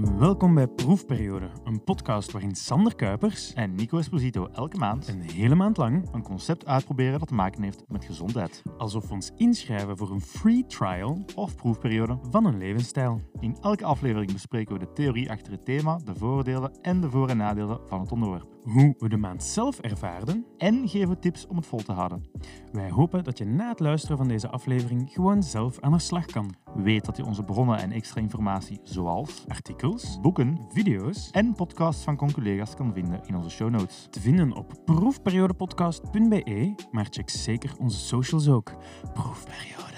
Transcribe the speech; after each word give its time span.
Welkom 0.00 0.54
bij 0.54 0.68
Proefperiode, 0.68 1.50
een 1.64 1.84
podcast 1.84 2.32
waarin 2.32 2.54
Sander 2.54 2.94
Kuipers 2.94 3.52
En 3.52 3.74
Nico 3.74 3.98
Esposito 3.98 4.46
elke 4.46 4.76
maand 4.78 5.08
een 5.08 5.20
hele 5.20 5.54
maand 5.54 5.76
lang, 5.76 6.08
een 6.12 6.22
concept 6.22 6.66
uitproberen 6.66 7.18
dat 7.18 7.28
te 7.28 7.34
maken 7.34 7.62
heeft 7.62 7.84
met 7.88 8.04
gezondheid. 8.04 8.62
alsof 8.78 9.08
we 9.08 9.14
ons 9.14 9.30
inschrijven 9.36 9.96
voor 9.96 10.10
een 10.10 10.20
free 10.20 10.66
trial 10.66 11.24
Of 11.34 11.56
proefperiode. 11.56 12.18
van 12.30 12.44
een 12.44 12.58
levensstijl. 12.58 13.20
In 13.40 13.56
elke 13.60 13.84
aflevering 13.84 14.32
bespreken 14.32 14.72
we 14.74 14.78
de 14.80 14.92
theorie 14.92 15.30
achter 15.30 15.52
het 15.52 15.64
thema, 15.64 15.96
de 16.04 16.14
voordelen 16.14 16.78
en 16.82 17.00
de 17.00 17.10
voor- 17.10 17.28
en 17.28 17.36
nadelen 17.36 17.80
van 17.86 18.00
het 18.00 18.12
onderwerp. 18.12 18.50
Hoe 18.62 18.94
we 18.98 19.08
de 19.08 19.16
maand 19.16 19.42
zelf 19.42 19.78
ervaarden. 19.78 20.46
En 20.56 20.88
geven 20.88 21.20
tips 21.20 21.46
om 21.46 21.56
het 21.56 21.66
vol 21.66 21.78
te 21.82 21.92
houden. 21.92 22.30
Wij 22.72 22.90
hopen 22.90 23.24
dat 23.24 23.38
je 23.38 23.44
na 23.44 23.68
het 23.68 23.80
luisteren 23.80 24.16
van 24.16 24.28
deze 24.28 24.48
aflevering 24.48 25.10
gewoon 25.12 25.42
zelf 25.42 25.80
aan 25.80 25.92
de 25.92 25.98
slag 25.98 26.26
kan. 26.26 26.54
Weet 26.74 27.04
dat 27.04 27.16
je 27.16 27.24
onze 27.24 27.42
bronnen 27.44 27.78
en 27.78 27.92
extra 27.92 28.20
informatie 28.20 28.80
zoals 28.82 29.44
Artikels, 29.82 30.20
boeken 30.20 30.58
video's 30.72 31.30
en 31.30 31.54
podcasts 31.54 32.04
van 32.04 32.16
conculega's 32.16 32.74
kan 32.74 32.92
vinden 32.92 33.20
in 33.26 33.36
onze 33.36 33.50
show 33.50 33.70
notes. 33.70 34.06
te 34.10 34.20
vinden 34.20 34.52
op 34.52 34.80
proefperiodepodcast.be, 34.84 36.74
maar 36.90 37.06
check 37.10 37.30
zeker 37.30 37.72
onze 37.78 37.98
socials 37.98 38.48
ook. 38.48 38.72
Proefperiode. 39.14 39.96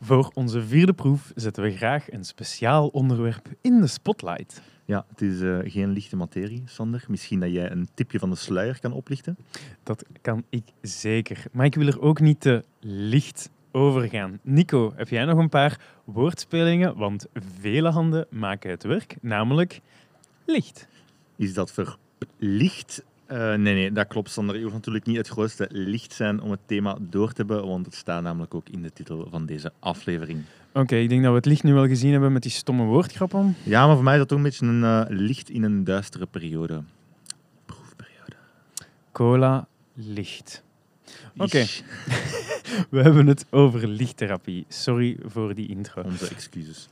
Voor 0.00 0.30
onze 0.34 0.62
vierde 0.62 0.92
proef 0.92 1.32
zetten 1.34 1.62
we 1.62 1.76
graag 1.76 2.12
een 2.12 2.24
speciaal 2.24 2.88
onderwerp 2.88 3.48
in 3.60 3.80
de 3.80 3.86
spotlight. 3.86 4.62
Ja, 4.84 5.04
het 5.08 5.22
is 5.22 5.40
eh, 5.40 5.58
geen 5.62 5.90
lichte 5.90 6.16
materie, 6.16 6.62
Sander. 6.64 7.04
Misschien 7.08 7.40
dat 7.40 7.50
jij 7.50 7.70
een 7.70 7.88
tipje 7.94 8.18
van 8.18 8.30
de 8.30 8.36
sluier 8.36 8.80
kan 8.80 8.92
oplichten. 8.92 9.36
Dat 9.82 10.04
kan 10.20 10.44
ik 10.48 10.64
zeker. 10.80 11.44
Maar 11.52 11.66
ik 11.66 11.74
wil 11.74 11.86
er 11.86 12.00
ook 12.00 12.20
niet 12.20 12.40
te 12.40 12.64
licht 12.80 13.50
over 13.74 14.08
gaan. 14.08 14.38
Nico, 14.42 14.92
heb 14.96 15.08
jij 15.08 15.24
nog 15.24 15.38
een 15.38 15.48
paar 15.48 15.80
woordspelingen? 16.04 16.96
Want 16.96 17.26
vele 17.60 17.88
handen 17.88 18.26
maken 18.30 18.70
het 18.70 18.82
werk, 18.82 19.16
namelijk 19.20 19.80
licht. 20.44 20.88
Is 21.36 21.54
dat 21.54 21.72
verlicht? 21.72 23.04
Eh, 23.26 23.38
nee, 23.38 23.74
nee, 23.74 23.92
dat 23.92 24.06
klopt, 24.06 24.30
Sander. 24.30 24.56
Je 24.56 24.62
hoeft 24.62 24.74
natuurlijk 24.74 25.06
niet 25.06 25.16
het 25.16 25.28
grootste 25.28 25.68
licht 25.70 26.12
zijn 26.12 26.40
om 26.40 26.50
het 26.50 26.60
thema 26.66 26.96
door 27.00 27.28
te 27.28 27.34
hebben, 27.36 27.66
want 27.66 27.86
het 27.86 27.94
staat 27.94 28.22
namelijk 28.22 28.54
ook 28.54 28.68
in 28.68 28.82
de 28.82 28.92
titel 28.92 29.26
van 29.30 29.46
deze 29.46 29.72
aflevering. 29.78 30.42
Oké, 30.72 30.96
ik 30.96 31.08
denk 31.08 31.22
dat 31.22 31.30
we 31.30 31.36
het 31.36 31.46
licht 31.46 31.62
nu 31.62 31.74
wel 31.74 31.86
gezien 31.86 32.12
hebben 32.12 32.32
met 32.32 32.42
die 32.42 32.50
stomme 32.50 32.84
woordgrappen. 32.84 33.56
Ja, 33.62 33.86
maar 33.86 33.94
voor 33.94 34.04
mij 34.04 34.12
is 34.12 34.18
dat 34.18 34.28
toch 34.28 34.38
een 34.38 34.44
beetje 34.44 34.66
een 34.66 34.84
eh, 34.84 35.04
licht 35.08 35.50
in 35.50 35.62
een 35.62 35.84
duistere 35.84 36.26
periode. 36.26 36.82
Proefperiode. 37.66 38.36
Cola, 39.12 39.66
licht. 39.94 40.63
Oké. 41.36 41.64
We 42.90 43.02
hebben 43.02 43.26
het 43.26 43.46
over 43.50 43.88
lichttherapie. 43.88 44.64
Sorry 44.68 45.16
voor 45.24 45.54
die 45.54 45.68
intro. 45.68 46.02
Onze 46.02 46.28
excuses. 46.28 46.88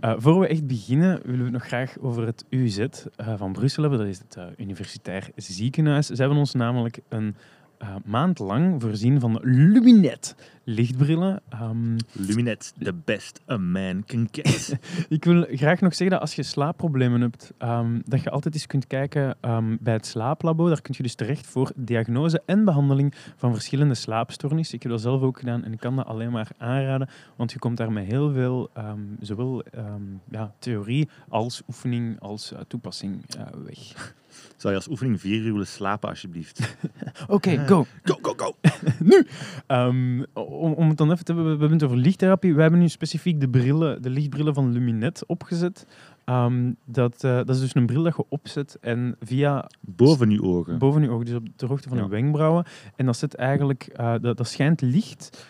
Uh, 0.00 0.14
voor 0.16 0.40
we 0.40 0.46
echt 0.46 0.66
beginnen, 0.66 1.20
willen 1.22 1.38
we 1.38 1.44
het 1.44 1.52
nog 1.52 1.66
graag 1.66 1.98
over 2.00 2.26
het 2.26 2.44
UZ 2.48 2.78
uh, 2.78 2.88
van 3.36 3.52
Brussel 3.52 3.82
hebben. 3.82 4.00
Dat 4.00 4.08
is 4.08 4.18
het 4.18 4.36
uh, 4.38 4.44
Universitair 4.56 5.30
Ziekenhuis. 5.36 6.06
Ze 6.06 6.14
hebben 6.14 6.38
ons 6.38 6.54
namelijk 6.54 6.98
een 7.08 7.36
uh, 7.82 7.94
maand 8.04 8.38
lang 8.38 8.82
voorzien 8.82 9.20
van 9.20 9.38
Luminet 9.42 10.34
lichtbrillen. 10.64 11.42
Um, 11.62 11.96
Luminet, 12.12 12.72
the 12.78 12.92
best 12.94 13.40
a 13.48 13.56
man 13.56 14.04
can 14.06 14.28
get. 14.30 14.78
ik 15.08 15.24
wil 15.24 15.46
graag 15.50 15.80
nog 15.80 15.94
zeggen 15.94 16.10
dat 16.10 16.20
als 16.20 16.34
je 16.34 16.42
slaapproblemen 16.42 17.20
hebt, 17.20 17.52
um, 17.58 18.02
dat 18.04 18.22
je 18.22 18.30
altijd 18.30 18.54
eens 18.54 18.66
kunt 18.66 18.86
kijken 18.86 19.36
um, 19.40 19.78
bij 19.80 19.92
het 19.92 20.06
slaaplabo. 20.06 20.68
Daar 20.68 20.80
kun 20.80 20.94
je 20.96 21.02
dus 21.02 21.14
terecht 21.14 21.46
voor 21.46 21.72
diagnose 21.76 22.42
en 22.46 22.64
behandeling 22.64 23.14
van 23.36 23.52
verschillende 23.52 23.94
slaapstoornissen. 23.94 24.76
Ik 24.76 24.82
heb 24.82 24.92
dat 24.92 25.00
zelf 25.00 25.22
ook 25.22 25.38
gedaan 25.38 25.64
en 25.64 25.72
ik 25.72 25.80
kan 25.80 25.96
dat 25.96 26.06
alleen 26.06 26.30
maar 26.30 26.50
aanraden, 26.58 27.08
want 27.36 27.52
je 27.52 27.58
komt 27.58 27.76
daar 27.76 27.92
met 27.92 28.06
heel 28.06 28.32
veel, 28.32 28.70
zowel 29.20 29.64
ja, 30.30 30.54
theorie 30.58 31.08
als 31.28 31.62
oefening 31.68 32.20
als 32.20 32.52
uh, 32.52 32.58
toepassing 32.68 33.24
uh, 33.36 33.42
weg. 33.64 34.14
Zou 34.56 34.72
je 34.72 34.78
als 34.78 34.88
oefening 34.88 35.20
vier 35.20 35.40
uur 35.40 35.52
willen 35.52 35.66
slapen, 35.66 36.08
alsjeblieft? 36.08 36.60
Oké, 37.22 37.32
okay, 37.32 37.66
go. 37.68 37.86
Go, 38.02 38.18
go, 38.22 38.34
go. 38.36 38.56
nu! 39.10 39.26
Um, 39.66 40.26
om, 40.32 40.72
om 40.72 40.88
het 40.88 40.98
dan 40.98 41.12
even 41.12 41.24
te 41.24 41.32
hebben, 41.32 41.52
we 41.52 41.58
hebben 41.58 41.78
het 41.78 41.86
over 41.86 41.96
lichttherapie. 41.96 42.54
We 42.54 42.62
hebben 42.62 42.80
nu 42.80 42.88
specifiek 42.88 43.40
de 43.40 43.48
brillen, 43.48 44.02
de 44.02 44.10
lichtbrillen 44.10 44.54
van 44.54 44.72
Luminet 44.72 45.26
opgezet. 45.26 45.86
Um, 46.24 46.76
dat, 46.84 47.24
uh, 47.24 47.36
dat 47.36 47.48
is 47.48 47.60
dus 47.60 47.74
een 47.74 47.86
bril 47.86 48.02
dat 48.02 48.16
je 48.16 48.24
opzet 48.28 48.78
en 48.80 49.16
via... 49.20 49.70
Boven 49.80 50.30
je 50.30 50.42
ogen. 50.42 50.78
Boven 50.78 51.02
je 51.02 51.10
ogen, 51.10 51.24
dus 51.24 51.34
op 51.34 51.46
de 51.56 51.66
hoogte 51.66 51.88
van 51.88 51.96
ja. 51.98 52.04
je 52.04 52.10
wenkbrauwen. 52.10 52.64
En 52.96 53.06
dat 53.06 53.16
zit 53.16 53.34
eigenlijk... 53.34 53.96
Uh, 54.00 54.14
dat, 54.20 54.36
dat 54.36 54.48
schijnt 54.48 54.80
licht 54.80 55.48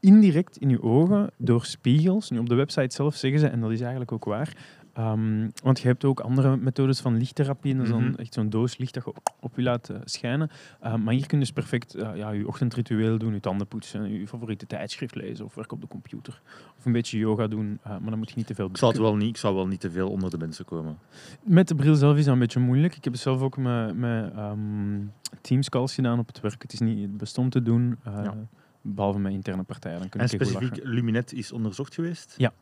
indirect 0.00 0.56
in 0.56 0.68
je 0.68 0.82
ogen 0.82 1.30
door 1.36 1.64
spiegels. 1.64 2.30
Nu, 2.30 2.38
op 2.38 2.48
de 2.48 2.54
website 2.54 2.94
zelf 2.94 3.14
zeggen 3.14 3.40
ze, 3.40 3.46
en 3.46 3.60
dat 3.60 3.70
is 3.70 3.80
eigenlijk 3.80 4.12
ook 4.12 4.24
waar, 4.24 4.56
Um, 5.00 5.52
want 5.62 5.80
je 5.80 5.86
hebt 5.86 6.04
ook 6.04 6.20
andere 6.20 6.56
methodes 6.56 7.00
van 7.00 7.16
lichttherapie. 7.16 7.74
Dat 7.74 7.84
is 7.84 7.90
dan 7.90 8.16
echt 8.16 8.34
zo'n 8.34 8.50
doos 8.50 8.76
licht 8.76 8.94
dat 8.94 9.04
je 9.04 9.12
op, 9.40 9.56
je 9.56 9.62
laat 9.62 9.90
uh, 9.90 9.96
schijnen. 10.04 10.50
Uh, 10.84 10.94
maar 10.94 11.14
hier 11.14 11.26
kun 11.26 11.38
je 11.38 11.44
dus 11.44 11.52
perfect 11.52 11.96
uh, 11.96 12.16
ja, 12.16 12.30
je 12.30 12.46
ochtendritueel 12.46 13.18
doen, 13.18 13.32
je 13.34 13.40
tanden 13.40 13.66
poetsen, 13.66 14.18
je 14.18 14.26
favoriete 14.26 14.66
tijdschrift 14.66 15.14
lezen 15.14 15.44
of 15.44 15.54
werken 15.54 15.74
op 15.74 15.80
de 15.80 15.88
computer. 15.88 16.40
Of 16.78 16.84
een 16.84 16.92
beetje 16.92 17.18
yoga 17.18 17.46
doen, 17.46 17.78
maar 17.84 18.10
dan 18.10 18.18
moet 18.18 18.28
je 18.28 18.36
niet 18.36 18.46
te 18.46 18.54
veel 18.54 18.66
ik 18.66 18.76
zal, 18.76 18.88
het 18.88 18.98
wel 18.98 19.16
niet, 19.16 19.28
ik 19.28 19.36
zal 19.36 19.54
wel 19.54 19.66
niet 19.66 19.80
te 19.80 19.90
veel 19.90 20.10
onder 20.10 20.30
de 20.30 20.38
mensen 20.38 20.64
komen. 20.64 20.98
Met 21.42 21.68
de 21.68 21.74
bril 21.74 21.94
zelf 21.94 22.16
is 22.16 22.24
dat 22.24 22.32
een 22.32 22.40
beetje 22.40 22.60
moeilijk. 22.60 22.96
Ik 22.96 23.04
heb 23.04 23.12
het 23.12 23.22
zelf 23.22 23.40
ook 23.40 23.56
met, 23.56 23.96
met 23.96 24.36
um, 24.36 25.12
Teams 25.40 25.68
calls 25.68 25.94
gedaan 25.94 26.18
op 26.18 26.26
het 26.26 26.40
werk. 26.40 26.62
Het 26.62 26.72
is 26.72 26.80
niet 26.80 27.16
best 27.16 27.38
om 27.38 27.50
te 27.50 27.62
doen, 27.62 27.98
ja. 28.04 28.34
behalve 28.80 29.18
met 29.18 29.32
interne 29.32 29.62
partijen. 29.62 29.98
Dan 29.98 30.08
kun 30.08 30.20
en 30.20 30.28
specifiek 30.28 30.80
Luminet 30.82 31.32
is 31.32 31.52
onderzocht 31.52 31.94
geweest? 31.94 32.34
Ja. 32.36 32.52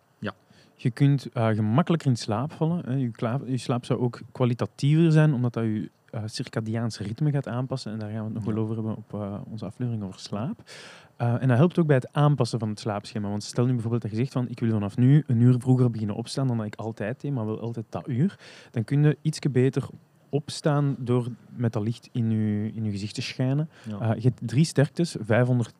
Je 0.80 0.90
kunt 0.90 1.26
uh, 1.34 1.48
gemakkelijker 1.48 2.08
in 2.08 2.16
slaap 2.16 2.52
vallen. 2.52 2.82
Hè. 2.84 2.94
Je, 2.94 3.10
klaap, 3.10 3.42
je, 3.46 3.56
slaap 3.56 3.84
zou 3.84 4.00
ook 4.00 4.20
kwalitatiever 4.32 5.12
zijn, 5.12 5.34
omdat 5.34 5.52
dat 5.52 5.64
je 5.64 5.90
uh, 6.14 6.22
circadiaans 6.24 6.98
ritme 6.98 7.30
gaat 7.30 7.48
aanpassen. 7.48 7.92
En 7.92 7.98
daar 7.98 8.10
gaan 8.10 8.18
we 8.18 8.24
het 8.24 8.34
nog 8.34 8.44
ja. 8.44 8.52
wel 8.52 8.62
over 8.62 8.74
hebben 8.74 8.96
op 8.96 9.12
uh, 9.14 9.40
onze 9.50 9.64
aflevering 9.64 10.02
over 10.02 10.20
slaap. 10.20 10.70
en 11.16 11.48
dat 11.48 11.56
helpt 11.56 11.78
ook 11.78 11.86
bij 11.86 11.96
het 11.96 12.12
aanpassen 12.12 12.58
van 12.58 12.68
het 12.68 12.80
slaapschema. 12.80 13.28
Want 13.28 13.42
stel 13.42 13.64
nu 13.64 13.72
bijvoorbeeld 13.72 14.02
dat 14.02 14.10
je 14.10 14.16
zegt 14.16 14.32
van 14.32 14.48
ik 14.48 14.60
wil 14.60 14.70
vanaf 14.70 14.96
nu 14.96 15.24
een 15.26 15.40
uur 15.40 15.54
vroeger 15.58 15.90
beginnen 15.90 16.16
opstaan 16.16 16.46
dan 16.46 16.56
dat 16.56 16.66
ik 16.66 16.74
altijd 16.74 17.20
deed, 17.20 17.32
maar 17.32 17.46
wel 17.46 17.60
altijd 17.60 17.86
dat 17.88 18.08
uur. 18.08 18.38
Dan 18.70 18.84
kun 18.84 19.02
je 19.02 19.18
iets 19.22 19.38
beter 19.38 19.88
opstaan 20.30 20.96
door 20.98 21.28
met 21.48 21.72
dat 21.72 21.82
licht 21.82 22.08
in 22.12 22.30
je, 22.30 22.72
in 22.72 22.84
je 22.84 22.90
gezicht 22.90 23.14
te 23.14 23.22
schijnen. 23.22 23.68
Ja. 23.88 24.00
Uh, 24.00 24.22
je 24.22 24.28
hebt 24.28 24.40
drie 24.44 24.64
sterktes, 24.64 25.16
500.000 25.18 25.24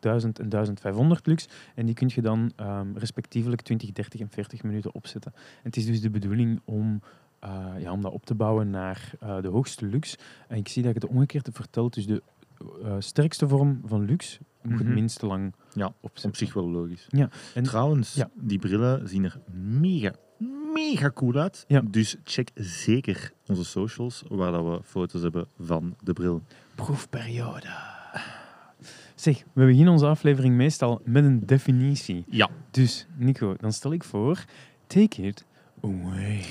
en 0.03 0.49
1500 0.49 1.27
lux. 1.27 1.49
En 1.75 1.87
die 1.87 1.95
kun 1.95 2.11
je 2.15 2.23
dan 2.23 2.53
um, 2.61 2.99
respectievelijk 2.99 3.63
20, 3.63 3.93
30 3.93 4.21
en 4.21 4.29
40 4.31 4.63
minuten 4.63 4.95
opzetten. 4.95 5.33
En 5.35 5.63
het 5.63 5.77
is 5.77 5.87
dus 5.87 6.01
de 6.01 6.11
bedoeling 6.11 6.61
om, 6.65 7.03
uh, 7.45 7.67
ja, 7.79 7.93
om 7.93 8.03
dat 8.03 8.13
op 8.13 8.27
te 8.27 8.35
bouwen 8.35 8.71
naar 8.71 9.13
uh, 9.23 9.41
de 9.41 9.49
hoogste 9.49 9.87
lux. 9.87 10.17
En 10.49 10.57
ik 10.57 10.69
zie 10.69 10.83
dat 10.83 10.95
je 10.95 11.01
het 11.01 11.11
omgekeerd 11.11 11.45
hebt 11.45 11.59
verteld. 11.59 11.95
Dus 11.95 12.07
de 12.07 12.23
sterkste 12.99 13.49
vorm 13.49 13.81
van 13.85 14.05
lux 14.05 14.39
moet 14.39 14.73
mm 14.73 14.79
-hmm. 14.79 14.87
het 14.87 14.95
minste 14.95 15.27
lang 15.27 15.55
ja, 15.73 15.93
opzetten. 16.01 16.31
op 16.31 16.37
zich 16.37 16.55
wel 16.55 16.71
logisch. 16.71 17.07
Ja. 17.09 17.29
En 17.55 17.63
Trouwens, 17.63 18.15
ja. 18.15 18.31
die 18.35 18.59
brillen 18.59 19.09
zien 19.09 19.25
er 19.25 19.41
mega 19.53 20.13
mega 20.75 21.11
cool 21.15 21.35
uit. 21.35 21.65
Ja. 21.69 21.83
Dus 21.85 22.17
check 22.25 22.51
zeker 22.55 23.33
onze 23.47 23.65
socials, 23.65 24.23
waar 24.29 24.53
dat 24.53 24.65
we 24.65 24.81
foto's 24.85 25.23
hebben 25.23 25.47
van 25.61 25.97
de 26.03 26.13
bril. 26.13 26.43
Proefperiode. 26.75 27.69
Zeg, 29.15 29.43
we 29.53 29.65
beginnen 29.67 29.93
onze 29.93 30.07
aflevering 30.07 30.55
meestal 30.55 31.01
met 31.05 31.25
een 31.25 31.47
definitie. 31.47 32.25
Ja. 32.31 32.49
Dus, 32.71 33.07
Nico, 33.17 33.55
dan 33.57 33.73
stel 33.73 33.93
ik 33.93 34.05
voor, 34.05 34.45
take 34.87 35.23
it 35.23 35.45
away. 35.83 36.45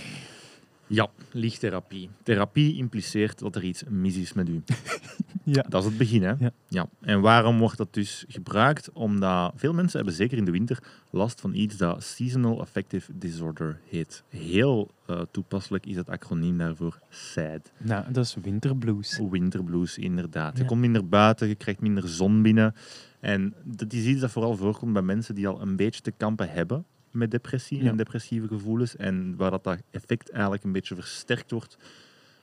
Ja, 0.88 1.09
lichttherapie. 1.31 2.09
Therapie 2.24 2.75
impliceert 2.75 3.40
dat 3.40 3.56
er 3.56 3.64
iets 3.64 3.84
mis 3.90 4.16
is 4.16 4.34
met 4.34 4.50
u. 4.50 4.64
ja. 5.44 5.62
Dat 5.70 5.81
is 5.81 5.90
het 5.90 5.98
begin, 5.98 6.24
hè? 6.24 6.34
Ja. 6.40 6.52
ja. 6.68 6.90
En 7.02 7.22
waarom 7.22 7.59
wordt 7.59 7.78
dat 7.78 7.94
dus 7.94 8.25
gebruikt? 8.28 8.92
Omdat 8.92 9.53
veel 9.56 9.74
mensen 9.74 9.98
hebben, 9.98 10.16
zeker 10.16 10.38
in 10.38 10.46
de 10.46 10.52
winter, 10.52 10.84
last 11.09 11.42
van 11.42 11.53
iets 11.53 11.78
dat 11.78 12.03
Seasonal 12.03 12.59
Affective 12.59 13.18
Disorder 13.18 13.80
heet. 13.89 14.24
Heel 14.30 14.92
uh, 15.10 15.22
toepasselijk 15.31 15.86
is 15.86 15.95
het 15.95 16.10
acroniem 16.10 16.57
daarvoor 16.57 17.00
SAD. 17.10 17.72
Nou, 17.78 18.12
dat 18.12 18.25
is 18.25 18.38
winterblues. 18.42 19.22
Winterblues, 19.30 19.98
inderdaad. 19.98 20.57
Ja. 20.57 20.62
Je 20.62 20.68
komt 20.69 20.81
minder 20.81 21.07
buiten, 21.07 21.48
je 21.48 21.56
krijgt 21.56 21.81
minder 21.81 22.07
zon 22.10 22.42
binnen. 22.42 22.75
En 23.19 23.54
dat 23.63 23.94
is 23.94 24.06
iets 24.06 24.22
dat 24.22 24.31
vooral 24.31 24.56
voorkomt 24.56 24.94
bij 24.94 25.01
mensen 25.01 25.36
die 25.36 25.48
al 25.48 25.62
een 25.62 25.75
beetje 25.75 26.01
te 26.01 26.12
kampen 26.12 26.50
hebben 26.50 26.86
met 27.12 27.31
depressie 27.31 27.83
Ja. 27.83 27.89
en 27.89 27.98
depressieve 27.98 28.48
gevoelens. 28.48 28.95
En 28.95 29.36
waar 29.36 29.51
dat, 29.51 29.63
dat 29.63 29.81
effect 29.92 30.30
eigenlijk 30.31 30.63
een 30.63 30.71
beetje 30.71 30.95
versterkt 30.95 31.51
wordt 31.51 31.77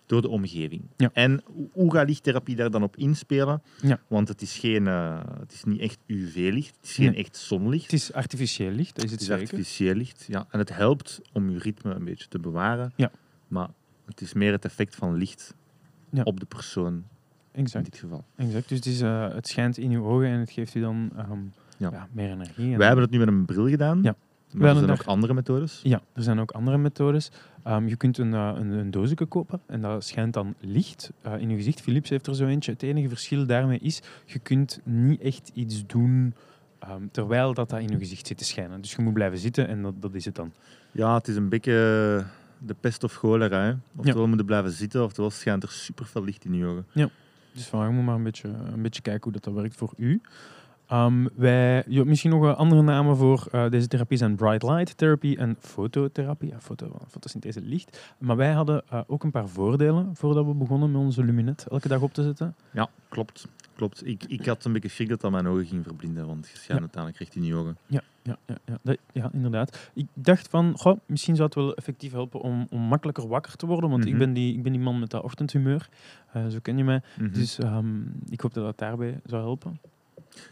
door 0.06 0.22
de 0.22 0.28
omgeving. 0.28 0.82
Ja. 0.96 1.10
En 1.12 1.42
hoe- 1.72 1.92
gaat 1.92 2.08
lichttherapie 2.08 2.56
daar 2.56 2.70
dan 2.70 2.82
op 2.82 2.96
inspelen? 2.96 3.62
Ja. 3.82 4.00
Want 4.06 4.28
het 4.28 4.42
is, 4.42 4.58
geen, 4.58 4.86
eh, 4.86 5.20
het 5.38 5.52
is 5.52 5.64
niet 5.64 5.80
echt 5.80 5.98
UV-licht, 6.06 6.76
het 6.76 6.84
is 6.84 6.94
geen 6.94 7.10
Nee. 7.10 7.16
echt 7.24 7.36
zonlicht. 7.36 7.82
Het 7.82 7.92
is 7.92 8.12
artificieel 8.12 8.70
licht, 8.70 8.94
dat 8.94 9.04
is 9.04 9.10
het, 9.10 9.20
Het 9.20 9.20
is 9.20 9.26
zeker. 9.36 9.42
artificieel 9.52 9.94
licht. 9.94 10.24
Ja. 10.28 10.46
En 10.50 10.58
het 10.58 10.76
helpt 10.76 11.20
om 11.32 11.50
je 11.50 11.58
ritme 11.58 11.94
een 11.94 12.04
beetje 12.04 12.28
te 12.28 12.38
bewaren. 12.38 12.92
Ja. 12.96 13.10
Maar 13.48 13.68
het 14.06 14.20
is 14.20 14.32
meer 14.32 14.52
het 14.52 14.64
effect 14.64 14.94
van 14.94 15.14
licht 15.14 15.54
Ja. 16.10 16.22
op 16.22 16.40
de 16.40 16.46
persoon 16.46 17.04
in 17.52 17.62
Exact, 17.64 17.84
dit 17.84 17.96
geval. 17.98 18.24
exact. 18.36 18.68
Dus 18.68 18.76
het, 18.78 18.86
is, 18.86 19.00
eh, 19.00 19.34
het 19.34 19.48
schijnt 19.48 19.78
in 19.78 19.90
je 19.90 20.00
ogen 20.00 20.26
en 20.28 20.38
het 20.38 20.50
geeft 20.50 20.72
je 20.72 20.80
dan 20.80 21.10
ehm, 21.16 21.38
Ja. 21.76 21.90
ja. 21.90 22.08
meer 22.12 22.30
energie. 22.30 22.72
En 22.72 22.78
Wij 22.78 22.86
hebben 22.86 23.04
het 23.04 23.12
nu 23.12 23.18
met 23.18 23.28
een 23.28 23.44
bril 23.44 23.68
gedaan. 23.68 24.02
Ja. 24.02 24.16
Maar 24.54 24.68
er 24.68 24.74
zijn 24.74 24.86
daar- 24.86 25.00
ook 25.00 25.06
andere 25.06 25.34
methodes. 25.34 25.80
Ja, 25.82 26.00
er 26.12 26.22
zijn 26.22 26.40
ook 26.40 26.50
andere 26.50 26.78
methodes. 26.78 27.30
Ehm, 27.62 27.86
je 27.86 27.96
kunt 27.96 28.18
een, 28.18 28.34
eh, 28.34 28.52
een, 28.54 28.70
een 28.70 28.90
doosje 28.90 29.26
kopen 29.26 29.60
en 29.66 29.80
dat 29.80 30.04
schijnt 30.04 30.32
dan 30.32 30.54
licht 30.60 31.12
eh, 31.22 31.32
in 31.38 31.50
je 31.50 31.56
gezicht. 31.56 31.80
Philips 31.80 32.08
heeft 32.10 32.26
er 32.26 32.34
zo 32.34 32.46
eentje. 32.46 32.72
Het 32.72 32.82
enige 32.82 33.08
verschil 33.08 33.46
daarmee 33.46 33.78
is, 33.78 34.02
je 34.24 34.38
kunt 34.38 34.80
niet 34.84 35.20
echt 35.20 35.50
iets 35.54 35.86
doen 35.86 36.34
ehm, 36.78 37.02
terwijl 37.10 37.54
dat, 37.54 37.68
dat 37.70 37.80
in 37.80 37.88
je 37.88 37.98
gezicht 37.98 38.26
zit 38.26 38.38
te 38.38 38.44
schijnen. 38.44 38.80
Dus 38.80 38.92
je 38.94 39.02
moet 39.02 39.12
blijven 39.12 39.38
zitten 39.38 39.68
en 39.68 39.82
dat, 39.82 39.94
dat 40.02 40.14
is 40.14 40.24
het 40.24 40.34
dan. 40.34 40.52
Ja, 40.92 41.14
het 41.14 41.28
is 41.28 41.36
een 41.36 41.48
beetje 41.48 41.72
de 42.58 42.74
pest 42.80 43.04
of 43.04 43.12
cholera. 43.14 43.62
Hè. 43.64 43.72
Oftewel 43.96 44.26
moeten 44.28 44.46
blijven 44.46 44.70
zitten, 44.70 45.04
oftewel 45.04 45.30
schijnt 45.30 45.62
er 45.62 45.70
super 45.70 46.06
veel 46.06 46.24
licht 46.24 46.44
in 46.44 46.54
je 46.54 46.64
ogen. 46.66 46.86
Dus 47.52 47.66
van, 47.66 47.86
je 47.86 47.92
moet 47.92 48.04
maar 48.04 48.14
een 48.14 48.22
beetje, 48.22 48.48
een 48.48 48.82
beetje 48.82 49.02
kijken 49.02 49.22
hoe 49.22 49.32
dat, 49.32 49.44
dat 49.44 49.54
werkt 49.54 49.76
voor 49.76 49.92
u. 49.96 50.20
Ehm, 50.86 51.26
wij, 51.34 51.84
misschien 51.88 52.30
nog 52.30 52.40
wel 52.40 52.54
andere 52.54 52.82
namen 52.82 53.16
voor 53.16 53.46
eh, 53.52 53.70
deze 53.70 53.86
therapie 53.88 54.18
zijn 54.18 54.36
bright 54.36 54.62
light 54.62 54.96
therapy 54.96 55.34
en 55.38 55.56
fototherapie. 55.58 56.48
Ja, 56.48 56.60
foto, 56.60 56.98
fotosynthese 57.08 57.60
licht. 57.60 58.14
Maar 58.18 58.36
wij 58.36 58.52
hadden 58.52 58.82
eh, 58.88 59.00
ook 59.06 59.24
een 59.24 59.30
paar 59.30 59.48
voordelen 59.48 60.10
voordat 60.16 60.46
we 60.46 60.54
begonnen 60.54 60.90
met 60.92 61.00
onze 61.00 61.24
luminet 61.24 61.66
elke 61.70 61.88
dag 61.88 62.00
op 62.00 62.12
te 62.14 62.22
zetten. 62.22 62.54
Ja, 62.72 62.88
klopt. 63.08 63.48
klopt. 63.74 64.06
Ik, 64.06 64.24
ik 64.24 64.46
had 64.46 64.64
een 64.64 64.72
beetje 64.72 64.88
schrik 64.88 65.08
dat 65.08 65.20
dat 65.20 65.30
mijn 65.30 65.46
ogen 65.46 65.66
ging 65.66 65.84
verblinden, 65.84 66.26
want 66.26 66.48
je 66.48 66.56
schijnt 66.56 66.72
Ja. 66.72 66.78
uiteindelijk 66.80 67.18
recht 67.22 67.34
in 67.36 67.44
je 67.44 67.54
ogen. 67.54 67.76
Ja, 67.86 68.00
ja, 68.22 68.36
ja, 68.46 68.56
ja, 68.64 68.78
dat- 68.82 68.98
ja, 69.12 69.30
inderdaad. 69.32 69.90
Ik 69.94 70.06
dacht 70.14 70.48
van, 70.48 70.72
goh, 70.78 70.98
misschien 71.06 71.34
zou 71.36 71.46
het 71.46 71.56
wel 71.56 71.74
effectief 71.74 72.12
helpen 72.12 72.40
om, 72.40 72.66
om 72.70 72.80
makkelijker 72.80 73.28
wakker 73.28 73.56
te 73.56 73.66
worden. 73.66 73.90
Want 73.90 74.04
ik, 74.04 74.10
Mhm. 74.10 74.18
ben 74.18 74.32
die, 74.32 74.54
ik 74.56 74.62
ben 74.62 74.72
die 74.72 74.80
man 74.80 74.98
met 74.98 75.10
dat 75.10 75.22
ochtendhumeur. 75.22 75.88
Eh, 76.32 76.46
zo 76.46 76.58
ken 76.62 76.76
je 76.76 76.84
mij. 76.84 77.00
Mhm. 77.18 77.32
Dus 77.32 77.58
ehm, 77.58 78.00
ik 78.28 78.40
hoop 78.40 78.54
dat 78.54 78.64
dat 78.64 78.78
daarbij 78.78 79.20
zou 79.24 79.42
helpen. 79.42 79.78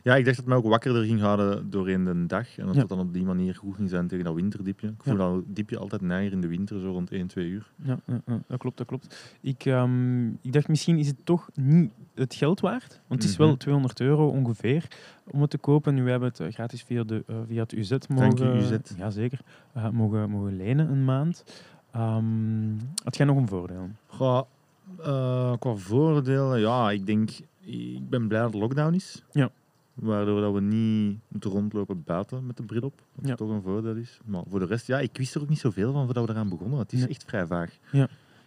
Ja, 0.02 0.14
ik 0.17 0.25
dacht 0.25 0.37
dat 0.37 0.37
het 0.37 0.46
mij 0.46 0.56
ook 0.56 0.64
wakkerder 0.67 1.05
ging 1.05 1.20
houden 1.20 1.70
doorheen 1.70 2.05
de 2.05 2.26
dag. 2.26 2.58
En 2.58 2.64
dat 2.67 2.75
Ja. 2.75 2.81
het 2.81 2.88
dan 2.88 2.99
op 2.99 3.12
die 3.12 3.25
manier 3.25 3.55
goed 3.55 3.76
ging 3.76 3.88
zijn 3.90 4.06
tegen 4.08 4.25
dat 4.25 4.34
winterdiepje. 4.34 4.88
Ik 4.88 4.94
voel 5.02 5.17
Ja. 5.19 5.19
dat 5.32 5.43
diepje 5.46 5.79
altijd 5.79 6.00
neiger 6.00 6.32
in 6.32 6.40
de 6.40 6.46
winter, 6.49 6.81
zo 6.81 6.90
rond 6.90 7.11
1, 7.12 7.26
2 7.26 7.46
uur. 7.49 7.70
Ja, 7.82 7.99
ja, 8.06 8.20
ja, 8.26 8.40
dat 8.46 8.58
klopt, 8.58 8.76
dat 8.76 8.87
klopt. 8.87 9.34
Ik, 9.40 9.64
ehm, 9.64 10.26
ik 10.29 10.52
dacht, 10.52 10.69
misschien 10.69 10.99
is 10.99 11.06
het 11.06 11.17
toch 11.25 11.49
niet 11.55 11.90
het 12.14 12.34
geld 12.34 12.61
waard. 12.61 13.00
Want 13.06 13.23
het 13.23 13.31
is 13.31 13.37
wel 13.37 13.49
Mhm. 13.49 13.56
200 13.56 14.00
euro 14.00 14.29
ongeveer 14.29 14.87
om 15.31 15.40
het 15.40 15.50
te 15.50 15.58
kopen. 15.58 15.94
Nu 15.94 16.11
hebben 16.11 16.32
we 16.32 16.37
het 16.44 16.49
eh, 16.49 16.55
gratis 16.55 16.82
via, 16.82 17.02
de, 17.05 17.23
eh, 17.26 17.37
via 17.46 17.62
het 17.62 17.73
UZ 17.73 17.90
mogen... 18.08 18.37
Dank 18.37 18.55
UZ. 18.55 18.76
Jazeker. 18.96 19.40
eh, 19.73 19.88
mogen, 19.88 20.31
mogen 20.31 20.56
lenen 20.56 20.90
een 20.90 21.05
maand. 21.05 21.44
Ehm 21.93 22.25
had 23.05 23.17
jij 23.17 23.26
nog 23.26 23.37
een 23.37 23.49
voordeel? 23.49 23.88
Goh, 24.06 24.43
qua 25.58 25.75
voordelen, 25.75 26.61
ja, 26.61 26.90
ik 26.90 27.06
denk, 27.06 27.31
ik 27.61 28.08
ben 28.08 28.29
blij 28.29 28.40
dat 28.40 28.52
er 28.52 28.58
lockdown 28.58 28.94
is. 28.94 29.23
Ja. 29.31 29.50
Waardoor 30.03 30.41
dat 30.41 30.53
we 30.53 30.61
niet 30.61 31.19
moeten 31.29 31.51
rondlopen 31.51 32.03
buiten 32.05 32.47
met 32.47 32.57
de 32.57 32.63
bril 32.63 32.81
op. 32.83 33.01
Wat 33.15 33.29
Ja. 33.29 33.35
toch 33.35 33.51
een 33.51 33.63
voordeel 33.63 33.97
is. 33.97 34.21
Maar 34.25 34.43
voor 34.49 34.59
de 34.59 34.67
rest, 34.67 34.87
ja, 34.87 34.99
ik 34.99 35.17
wist 35.17 35.35
er 35.35 35.41
ook 35.43 35.49
niet 35.49 35.59
zoveel 35.59 35.93
van 35.93 36.05
voordat 36.05 36.27
we 36.27 36.33
eraan 36.33 36.49
begonnen. 36.49 36.79
Het 36.79 36.93
is 36.93 37.07
echt 37.07 37.25
vrij 37.27 37.47
vaag. 37.47 37.79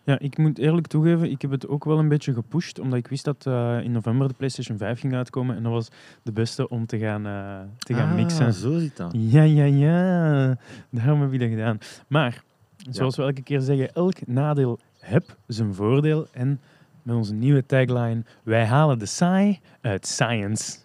Ja, 0.06 0.19
ik 0.19 0.38
moet 0.38 0.57
eerlijk 0.57 0.88
toegeven, 0.88 1.31
ik 1.31 1.42
heb 1.42 1.52
het 1.52 1.68
ook 1.68 1.84
wel 1.86 2.00
een 2.00 2.07
beetje 2.07 2.34
gepusht, 2.34 2.80
omdat 2.80 3.00
ik 3.00 3.07
wist 3.07 3.25
dat 3.25 3.46
eh, 3.46 3.80
in 3.84 3.92
november 3.92 4.28
de 4.28 4.34
PlayStation 4.34 4.78
5 4.78 5.00
ging 5.00 5.13
uitkomen 5.13 5.56
en 5.56 5.63
dat 5.63 5.72
was 5.72 5.88
de 6.24 6.31
beste 6.31 6.69
om 6.69 6.86
te 6.86 6.98
gaan, 6.98 7.25
eh, 7.25 7.60
te 7.78 7.94
gaan 7.94 8.10
Ah, 8.10 8.16
mixen. 8.16 8.54
zo 8.54 8.78
zit 8.80 8.98
dat. 8.98 9.12
Ja, 9.18 9.42
ja, 9.44 9.63
ja. 9.63 10.57
Daarom 10.90 11.22
heb 11.22 11.34
ik 11.34 11.40
dat 11.40 11.50
gedaan. 11.50 11.78
Maar, 12.07 12.44
zoals 12.90 13.16
we 13.16 13.24
elke 13.24 13.42
keer 13.42 13.60
zeggen, 13.62 13.94
elk 13.94 14.28
nadeel 14.28 14.80
heb 15.00 15.38
zijn 15.48 15.74
voordeel. 15.74 16.28
En 16.31 16.60
met 17.06 17.16
onze 17.16 17.34
nieuwe 17.34 17.66
tagline, 17.66 18.24
wij 18.44 18.66
halen 18.66 19.00
de 19.00 19.06
saai 19.06 19.60
uit 19.81 20.07
science. 20.07 20.78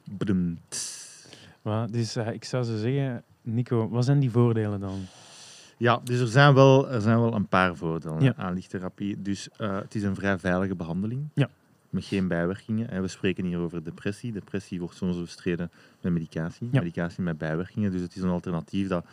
Maar, 1.62 1.90
dus 1.90 2.16
eh, 2.16 2.32
ik 2.32 2.44
zou 2.44 2.64
zo 2.64 2.76
zeggen, 2.76 3.22
Nico, 3.42 3.88
wat 3.88 4.04
zijn 4.04 4.18
die 4.18 4.30
voordelen 4.30 4.80
dan? 4.80 5.00
Ja, 5.76 6.00
dus 6.04 6.20
er 6.20 6.26
zijn 6.28 6.54
wel, 6.54 6.90
er 6.90 7.00
zijn 7.00 7.20
wel 7.20 7.34
een 7.34 7.46
paar 7.48 7.76
voordelen 7.76 8.22
Ja. 8.22 8.32
aan 8.36 8.54
lichttherapie. 8.54 9.22
Dus 9.22 9.48
eh, 9.56 9.76
het 9.76 9.94
is 9.94 10.02
een 10.02 10.14
vrij 10.14 10.38
veilige 10.38 10.74
behandeling. 10.74 11.28
Ja. 11.34 11.48
Met 11.90 12.04
geen 12.04 12.28
bijwerkingen. 12.28 12.90
En 12.90 13.02
we 13.02 13.08
spreken 13.08 13.44
hier 13.44 13.58
over 13.58 13.84
depressie. 13.84 14.32
Depressie 14.32 14.80
wordt 14.80 14.96
soms 14.96 15.20
bestreden 15.20 15.70
met 16.00 16.12
medicatie. 16.12 16.68
Ja. 16.72 16.78
Medicatie 16.80 17.22
met 17.22 17.38
bijwerkingen. 17.38 17.90
Dus 17.90 18.00
het 18.00 18.16
is 18.16 18.22
een 18.22 18.28
alternatief 18.28 18.88
dat 18.88 19.04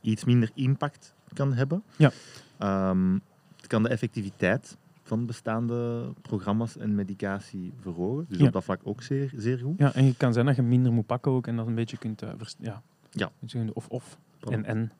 iets 0.00 0.24
minder 0.24 0.50
impact 0.54 1.14
kan 1.32 1.52
hebben. 1.54 1.82
Ja. 1.96 2.10
Ehm, 2.58 3.12
het 3.56 3.66
kan 3.66 3.82
de 3.82 3.88
effectiviteit 3.88 4.76
van 5.06 5.26
bestaande 5.26 6.08
programma's 6.22 6.76
en 6.76 6.94
medicatie 6.94 7.72
verhogen. 7.80 8.24
Dus 8.28 8.38
Ja. 8.38 8.46
op 8.46 8.52
dat 8.52 8.64
vlak 8.64 8.80
ook 8.84 9.02
zeer, 9.02 9.32
zeer 9.36 9.58
goed. 9.58 9.78
Ja, 9.78 9.94
en 9.94 10.04
het 10.04 10.16
kan 10.16 10.32
zijn 10.32 10.46
dat 10.46 10.56
je 10.56 10.62
minder 10.62 10.92
moet 10.92 11.06
pakken 11.06 11.32
ook 11.32 11.46
en 11.46 11.56
dat 11.56 11.66
een 11.66 11.74
beetje 11.74 11.96
kunt... 11.98 12.22
vers- 12.38 12.56
ja. 12.58 12.82
Ja. 13.10 13.30
Of, 13.72 13.88
of. 13.88 14.18
Voilà. 14.38 14.50
En, 14.52 14.64
en. 14.64 14.90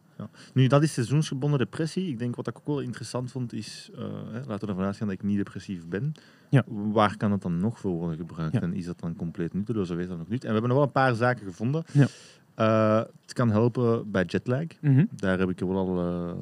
Nu, 0.54 0.66
dat 0.66 0.82
is 0.82 0.92
seizoensgebonden 0.92 1.58
depressie. 1.58 2.08
Ik 2.08 2.18
denk 2.18 2.36
wat 2.36 2.46
ik 2.46 2.58
ook 2.58 2.66
wel 2.66 2.80
interessant 2.80 3.30
vond 3.30 3.52
is, 3.52 3.90
eh, 3.94 4.00
hè, 4.30 4.38
laten 4.44 4.60
we 4.60 4.66
ervan 4.66 4.84
uitgaan 4.84 5.06
dat 5.08 5.16
ik 5.16 5.22
niet 5.22 5.36
depressief 5.36 5.86
ben. 5.86 6.12
Ja. 6.48 6.62
Waar 6.66 7.16
kan 7.16 7.32
het 7.32 7.42
dan 7.42 7.58
nog 7.58 7.78
voor 7.78 7.90
worden 7.92 8.16
gebruikt? 8.16 8.54
Ja. 8.54 8.60
En 8.60 8.74
is 8.74 8.84
dat 8.84 9.00
dan 9.00 9.16
compleet 9.16 9.54
nutteloos 9.54 9.90
of 9.90 9.98
is 9.98 10.08
dat 10.08 10.18
nog 10.18 10.28
niet? 10.28 10.42
En 10.42 10.46
we 10.46 10.52
hebben 10.52 10.68
nog 10.70 10.78
wel 10.78 10.86
een 10.86 10.92
paar 10.92 11.14
zaken 11.14 11.46
gevonden. 11.46 11.84
Ja. 11.92 12.06
Eh, 12.54 13.02
het 13.22 13.32
kan 13.32 13.50
helpen 13.50 14.10
bij 14.10 14.24
jetlag. 14.24 14.64
Mhm. 14.80 15.04
Daar 15.10 15.38
heb 15.38 15.50
ik 15.50 15.58
wel 15.58 15.76
al 15.76 15.98
eh, 15.98 16.34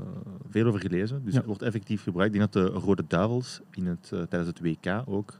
veel 0.50 0.66
over 0.66 0.80
gelezen. 0.80 1.22
Dus 1.24 1.32
Ja. 1.32 1.38
het 1.38 1.46
wordt 1.46 1.62
effectief 1.62 2.02
gebruikt. 2.02 2.34
Ik 2.34 2.40
denk 2.40 2.52
dat 2.52 2.62
de 2.72 2.78
Rode 2.78 3.04
Duivels 3.08 3.60
in 3.70 3.86
het, 3.86 4.10
eh, 4.12 4.22
tijdens 4.22 4.46
het 4.46 4.60
WK 4.60 5.02
ook 5.06 5.38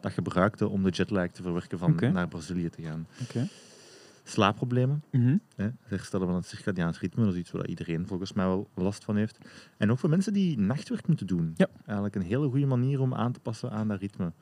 dat 0.00 0.12
gebruikten 0.12 0.70
om 0.70 0.82
de 0.82 0.90
jetlag 0.90 1.30
te 1.30 1.42
verwerken 1.42 1.78
van 1.78 1.96
naar 2.12 2.28
Brazilië 2.28 2.68
te 2.68 2.82
gaan. 2.82 3.06
Slaapproblemen. 4.24 5.02
Mhm. 5.10 5.36
Hè, 5.56 5.64
het 5.64 5.74
herstellen 5.82 6.26
van 6.26 6.36
het 6.36 6.46
circadiaans 6.46 7.00
ritme, 7.00 7.24
dat 7.24 7.32
is 7.32 7.38
iets 7.38 7.50
waar 7.50 7.66
iedereen 7.66 8.06
volgens 8.06 8.32
mij 8.32 8.46
wel 8.46 8.68
last 8.74 9.04
van 9.04 9.16
heeft. 9.16 9.38
En 9.76 9.90
ook 9.90 9.98
voor 9.98 10.08
mensen 10.10 10.32
die 10.32 10.58
nachtwerk 10.58 11.06
moeten 11.08 11.26
doen. 11.26 11.52
Ja. 11.56 11.66
Eigenlijk 11.84 12.14
een 12.14 12.22
hele 12.22 12.48
goede 12.48 12.66
manier 12.66 13.00
om 13.00 13.14
aan 13.14 13.32
te 13.32 13.40
passen 13.40 13.70
aan 13.70 13.88
dat 13.88 14.00
ritme. 14.00 14.32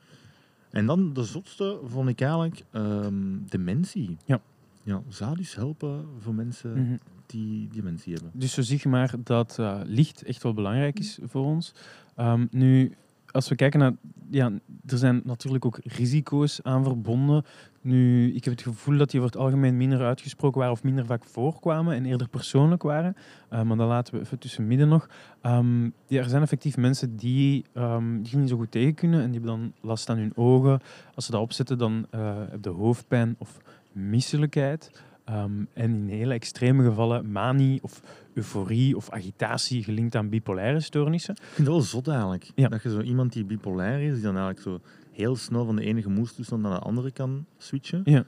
En 0.69 0.85
dan 0.85 1.13
de 1.13 1.23
zotste 1.23 1.79
vond 1.83 2.09
ik 2.09 2.21
eigenlijk 2.21 2.63
ehm, 2.71 3.37
dementie. 3.49 4.17
Ja. 4.25 4.41
Ja, 4.85 5.01
zou 5.07 5.35
dus 5.35 5.55
helpen 5.55 6.05
voor 6.19 6.33
mensen 6.33 6.71
Mhm. 6.81 6.95
die 7.25 7.67
dementie 7.73 8.13
hebben. 8.13 8.31
Dus 8.33 8.53
zo 8.53 8.61
zie 8.61 8.79
je 8.81 8.89
maar 8.89 9.13
dat 9.23 9.59
eh, 9.59 9.79
licht 9.83 10.23
echt 10.23 10.43
wel 10.43 10.53
belangrijk 10.53 10.99
is 10.99 11.19
voor 11.23 11.45
ons. 11.45 11.73
Ehm, 12.15 12.45
nu, 12.51 12.93
als 13.31 13.49
we 13.49 13.55
kijken 13.55 13.79
naar... 13.79 13.93
Ja, 14.29 14.51
er 14.85 14.97
zijn 14.97 15.21
natuurlijk 15.23 15.65
ook 15.65 15.79
risico's 15.83 16.63
aan 16.63 16.83
verbonden. 16.83 17.43
Nu, 17.81 18.33
ik 18.33 18.43
heb 18.43 18.53
het 18.53 18.61
gevoel 18.63 18.97
dat 18.97 19.09
die 19.11 19.19
over 19.19 19.31
het 19.31 19.41
algemeen 19.41 19.77
minder 19.77 20.01
uitgesproken 20.05 20.59
waren 20.59 20.73
of 20.73 20.83
minder 20.83 21.05
vaak 21.05 21.23
voorkwamen 21.25 21.95
en 21.95 22.05
eerder 22.05 22.27
persoonlijk 22.29 22.83
waren. 22.83 23.15
Eh, 23.49 23.61
maar 23.61 23.77
dat 23.77 23.87
laten 23.87 24.13
we 24.13 24.19
even 24.19 24.39
tussen 24.39 24.67
midden 24.67 24.87
nog. 24.87 25.09
Ehm, 25.41 25.83
ja, 25.83 26.21
er 26.21 26.29
zijn 26.29 26.41
effectief 26.41 26.77
mensen 26.77 27.15
die, 27.15 27.65
ehm 27.73 28.21
die 28.21 28.37
niet 28.37 28.49
zo 28.49 28.57
goed 28.57 28.71
tegen 28.71 28.93
kunnen 28.93 29.19
en 29.21 29.31
die 29.31 29.39
hebben 29.39 29.59
dan 29.59 29.73
last 29.81 30.09
aan 30.09 30.17
hun 30.17 30.31
ogen. 30.37 30.79
Als 31.15 31.25
ze 31.25 31.31
dat 31.31 31.41
opzetten, 31.41 31.77
dan 31.77 32.05
eh 32.09 32.35
heb 32.49 32.63
je 32.63 32.69
hoofdpijn 32.69 33.35
of 33.37 33.57
misselijkheid. 33.95 35.03
Ehm, 35.25 35.51
en 35.73 35.93
in 35.95 36.07
hele 36.07 36.33
extreme 36.33 36.83
gevallen 36.83 37.31
manie 37.31 37.83
of 37.83 38.01
euforie 38.33 38.95
of 38.95 39.09
agitatie 39.09 39.83
gelinkt 39.83 40.15
aan 40.15 40.29
bipolaire 40.29 40.79
stoornissen. 40.79 41.33
Ik 41.35 41.41
vind 41.41 41.57
het 41.57 41.67
wel 41.67 41.81
zot 41.81 42.07
eigenlijk. 42.07 42.51
Ja. 42.55 42.67
Dat 42.67 42.83
je 42.83 42.89
zo 42.89 43.01
iemand 43.01 43.33
die 43.33 43.43
bipolair 43.45 43.99
is, 44.01 44.13
die 44.13 44.21
dan 44.23 44.37
eigenlijk 44.37 44.61
zo 44.61 44.79
heel 45.11 45.35
snel 45.35 45.65
van 45.65 45.75
de 45.75 45.83
ene 45.83 46.01
gemoedstoestand 46.01 46.61
naar 46.61 46.71
de 46.71 46.79
andere 46.79 47.11
kan 47.11 47.45
switchen. 47.57 48.01
Ja. 48.03 48.23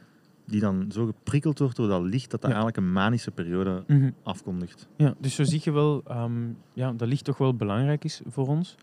Die 0.46 0.60
dan 0.60 0.86
zo 0.92 1.06
geprikkeld 1.06 1.60
wordt 1.60 1.76
door 1.76 1.88
dat 1.88 2.02
licht 2.02 2.32
dat 2.32 2.42
dat 2.42 2.52
Ja. 2.52 2.56
eigenlijk 2.58 2.78
een 2.78 2.92
manische 2.94 3.32
periode 3.32 3.84
Mhm. 3.88 4.10
afkondigt. 4.24 4.88
Ja, 4.96 5.14
dus 5.20 5.36
zo 5.36 5.44
zie 5.44 5.62
je 5.64 5.72
wel 5.72 6.02
ehm, 6.08 6.48
ja, 6.74 6.92
dat 6.94 7.08
licht 7.08 7.24
toch 7.24 7.38
wel 7.38 7.56
belangrijk 7.56 8.04
is 8.04 8.22
voor 8.28 8.48
ons. 8.48 8.76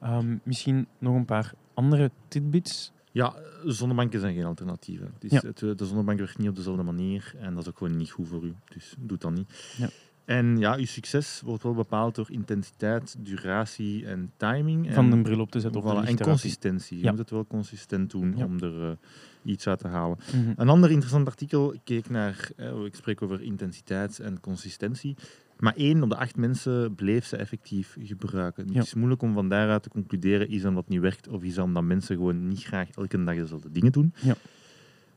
Ehm, 0.00 0.36
misschien 0.42 0.86
nog 0.98 1.14
een 1.14 1.24
paar 1.24 1.52
andere 1.74 2.10
tidbits. 2.28 2.92
Ja, 3.12 3.34
zonnebanken 3.64 4.20
zijn 4.20 4.34
geen 4.34 4.44
alternatieven. 4.44 5.14
Dus 5.18 5.30
Ja. 5.30 5.40
het, 5.46 5.58
de 5.58 5.86
zonnebank 5.86 6.18
werkt 6.18 6.38
niet 6.38 6.48
op 6.48 6.56
dezelfde 6.56 6.82
manier 6.82 7.34
en 7.38 7.54
dat 7.54 7.62
is 7.62 7.68
ook 7.68 7.78
gewoon 7.78 7.96
niet 7.96 8.10
goed 8.10 8.28
voor 8.28 8.44
u. 8.44 8.54
Dus 8.74 8.94
doe 8.98 9.18
dat 9.18 9.32
niet. 9.32 9.74
Ja. 9.78 9.88
En 10.24 10.58
ja, 10.58 10.76
uw 10.76 10.84
succes 10.86 11.40
wordt 11.44 11.62
wel 11.62 11.74
bepaald 11.74 12.14
door 12.14 12.30
intensiteit, 12.30 13.16
duratie 13.18 14.06
en 14.06 14.32
timing. 14.36 14.92
Van 14.94 15.04
en, 15.06 15.12
een 15.12 15.22
bril 15.22 15.40
op 15.40 15.50
te 15.50 15.60
zetten 15.60 15.82
op 15.82 16.04
voilà, 16.04 16.08
en 16.08 16.18
consistentie. 16.18 16.96
Je 16.98 17.04
Ja. 17.04 17.10
moet 17.10 17.18
het 17.18 17.30
wel 17.30 17.46
consistent 17.46 18.10
doen 18.10 18.34
Ja. 18.36 18.44
om 18.44 18.60
er 18.62 18.88
eh, 18.88 18.96
iets 19.44 19.66
uit 19.66 19.78
te 19.78 19.88
halen. 19.88 20.18
Mhm. 20.34 20.52
Een 20.56 20.68
ander 20.68 20.90
interessant 20.90 21.26
artikel 21.26 21.74
keek 21.84 22.10
naar, 22.10 22.50
eh, 22.56 22.84
ik 22.84 22.94
spreek 22.94 23.22
over 23.22 23.42
intensiteit 23.42 24.18
en 24.20 24.40
consistentie. 24.40 25.16
Maar 25.62 25.74
één 25.76 26.02
op 26.02 26.08
de 26.08 26.16
acht 26.16 26.36
mensen 26.36 26.94
bleef 26.94 27.26
ze 27.26 27.36
effectief 27.36 27.96
gebruiken. 28.00 28.64
Het 28.64 28.74
Ja. 28.74 28.80
is 28.80 28.94
moeilijk 28.94 29.22
om 29.22 29.32
van 29.34 29.48
daaruit 29.48 29.82
te 29.82 29.88
concluderen, 29.88 30.48
is 30.48 30.60
dat 30.60 30.68
omdat 30.68 30.82
het 30.84 30.92
niet 30.92 31.00
werkt 31.02 31.28
of 31.28 31.42
is 31.42 31.54
dat 31.54 31.64
omdat 31.64 31.82
mensen 31.82 32.16
gewoon 32.16 32.48
niet 32.48 32.62
graag 32.62 32.90
elke 32.90 33.24
dag 33.24 33.34
dezelfde 33.36 33.70
dingen 33.70 33.92
doen. 33.92 34.14
Ja. 34.22 34.34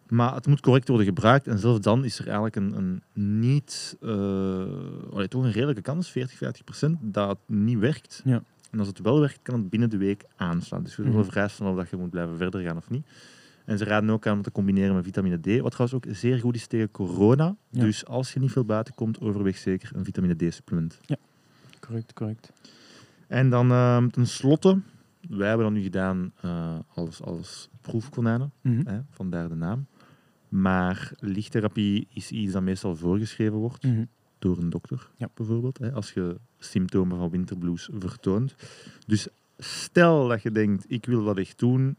Maar 0.09 0.33
het 0.35 0.47
moet 0.47 0.59
correct 0.61 0.87
worden 0.87 1.05
gebruikt 1.07 1.47
en 1.47 1.59
zelfs 1.59 1.79
dan 1.79 2.05
is 2.05 2.19
er 2.19 2.25
eigenlijk 2.25 2.55
een, 2.55 2.77
een 2.77 3.01
niet, 3.39 3.97
eh, 4.01 4.09
allee, 5.13 5.27
toch 5.27 5.43
een 5.43 5.51
redelijke 5.51 5.81
kans, 5.81 6.09
40, 6.11 6.37
50 6.37 6.63
procent, 6.63 6.97
dat 7.01 7.29
het 7.29 7.57
niet 7.57 7.79
werkt. 7.79 8.21
Ja. 8.25 8.43
En 8.71 8.79
als 8.79 8.87
het 8.87 8.99
wel 9.01 9.19
werkt, 9.19 9.39
kan 9.41 9.59
het 9.59 9.69
binnen 9.69 9.89
de 9.89 9.97
week 9.97 10.23
aanslaan. 10.35 10.83
Dus 10.83 10.95
we 10.95 11.03
willen 11.03 11.25
vrij 11.25 11.47
snel 11.47 11.69
of 11.71 11.75
dat 11.77 11.89
je 11.89 11.95
moet 11.97 12.09
blijven 12.09 12.37
verder 12.37 12.61
gaan 12.61 12.77
of 12.77 12.89
niet. 12.89 13.05
En 13.65 13.77
ze 13.77 13.83
raden 13.83 14.09
ook 14.09 14.27
aan 14.27 14.35
om 14.37 14.41
te 14.41 14.51
combineren 14.51 14.95
met 14.95 15.03
vitamine 15.03 15.37
D, 15.39 15.45
wat 15.61 15.71
trouwens 15.71 15.93
ook 15.93 16.15
zeer 16.15 16.39
goed 16.39 16.55
is 16.55 16.67
tegen 16.67 16.91
corona. 16.91 17.55
Ja. 17.69 17.81
Dus 17.83 18.05
als 18.05 18.33
je 18.33 18.39
niet 18.39 18.51
veel 18.51 18.65
buiten 18.65 18.93
komt, 18.93 19.19
overweeg 19.21 19.57
zeker 19.57 19.91
een 19.95 20.05
vitamine 20.05 20.35
D-supplement. 20.35 20.99
Correct, 21.79 22.13
correct. 22.13 22.51
En 23.27 23.49
dan 23.49 23.71
ehm 23.71 24.09
tenslotte, 24.09 24.79
wij 25.29 25.47
hebben 25.47 25.65
dat 25.65 25.75
nu 25.75 25.81
gedaan 25.83 26.31
eh, 26.41 26.79
als, 26.93 27.21
als 27.21 27.69
proefkonijnen, 27.81 28.51
Mhm. 28.61 28.87
hè, 28.87 28.99
vandaar 29.09 29.49
de 29.49 29.55
naam. 29.55 29.85
Maar 30.49 31.11
lichttherapie 31.19 32.07
is 32.13 32.31
iets 32.31 32.53
dat 32.53 32.61
meestal 32.61 32.95
voorgeschreven 32.95 33.57
wordt 33.57 33.83
Mhm. 33.83 34.03
door 34.39 34.57
een 34.57 34.69
dokter, 34.69 35.09
Ja. 35.17 35.29
bijvoorbeeld. 35.33 35.77
Hè, 35.77 35.91
als 35.93 36.11
je 36.11 36.37
symptomen 36.59 37.17
van 37.17 37.29
winterblues 37.29 37.89
vertoont. 37.97 38.55
Dus 39.07 39.27
stel 39.57 40.27
dat 40.27 40.41
je 40.41 40.51
denkt, 40.51 40.85
ik 40.87 41.05
wil 41.05 41.23
dat 41.23 41.37
echt 41.37 41.59
doen, 41.59 41.95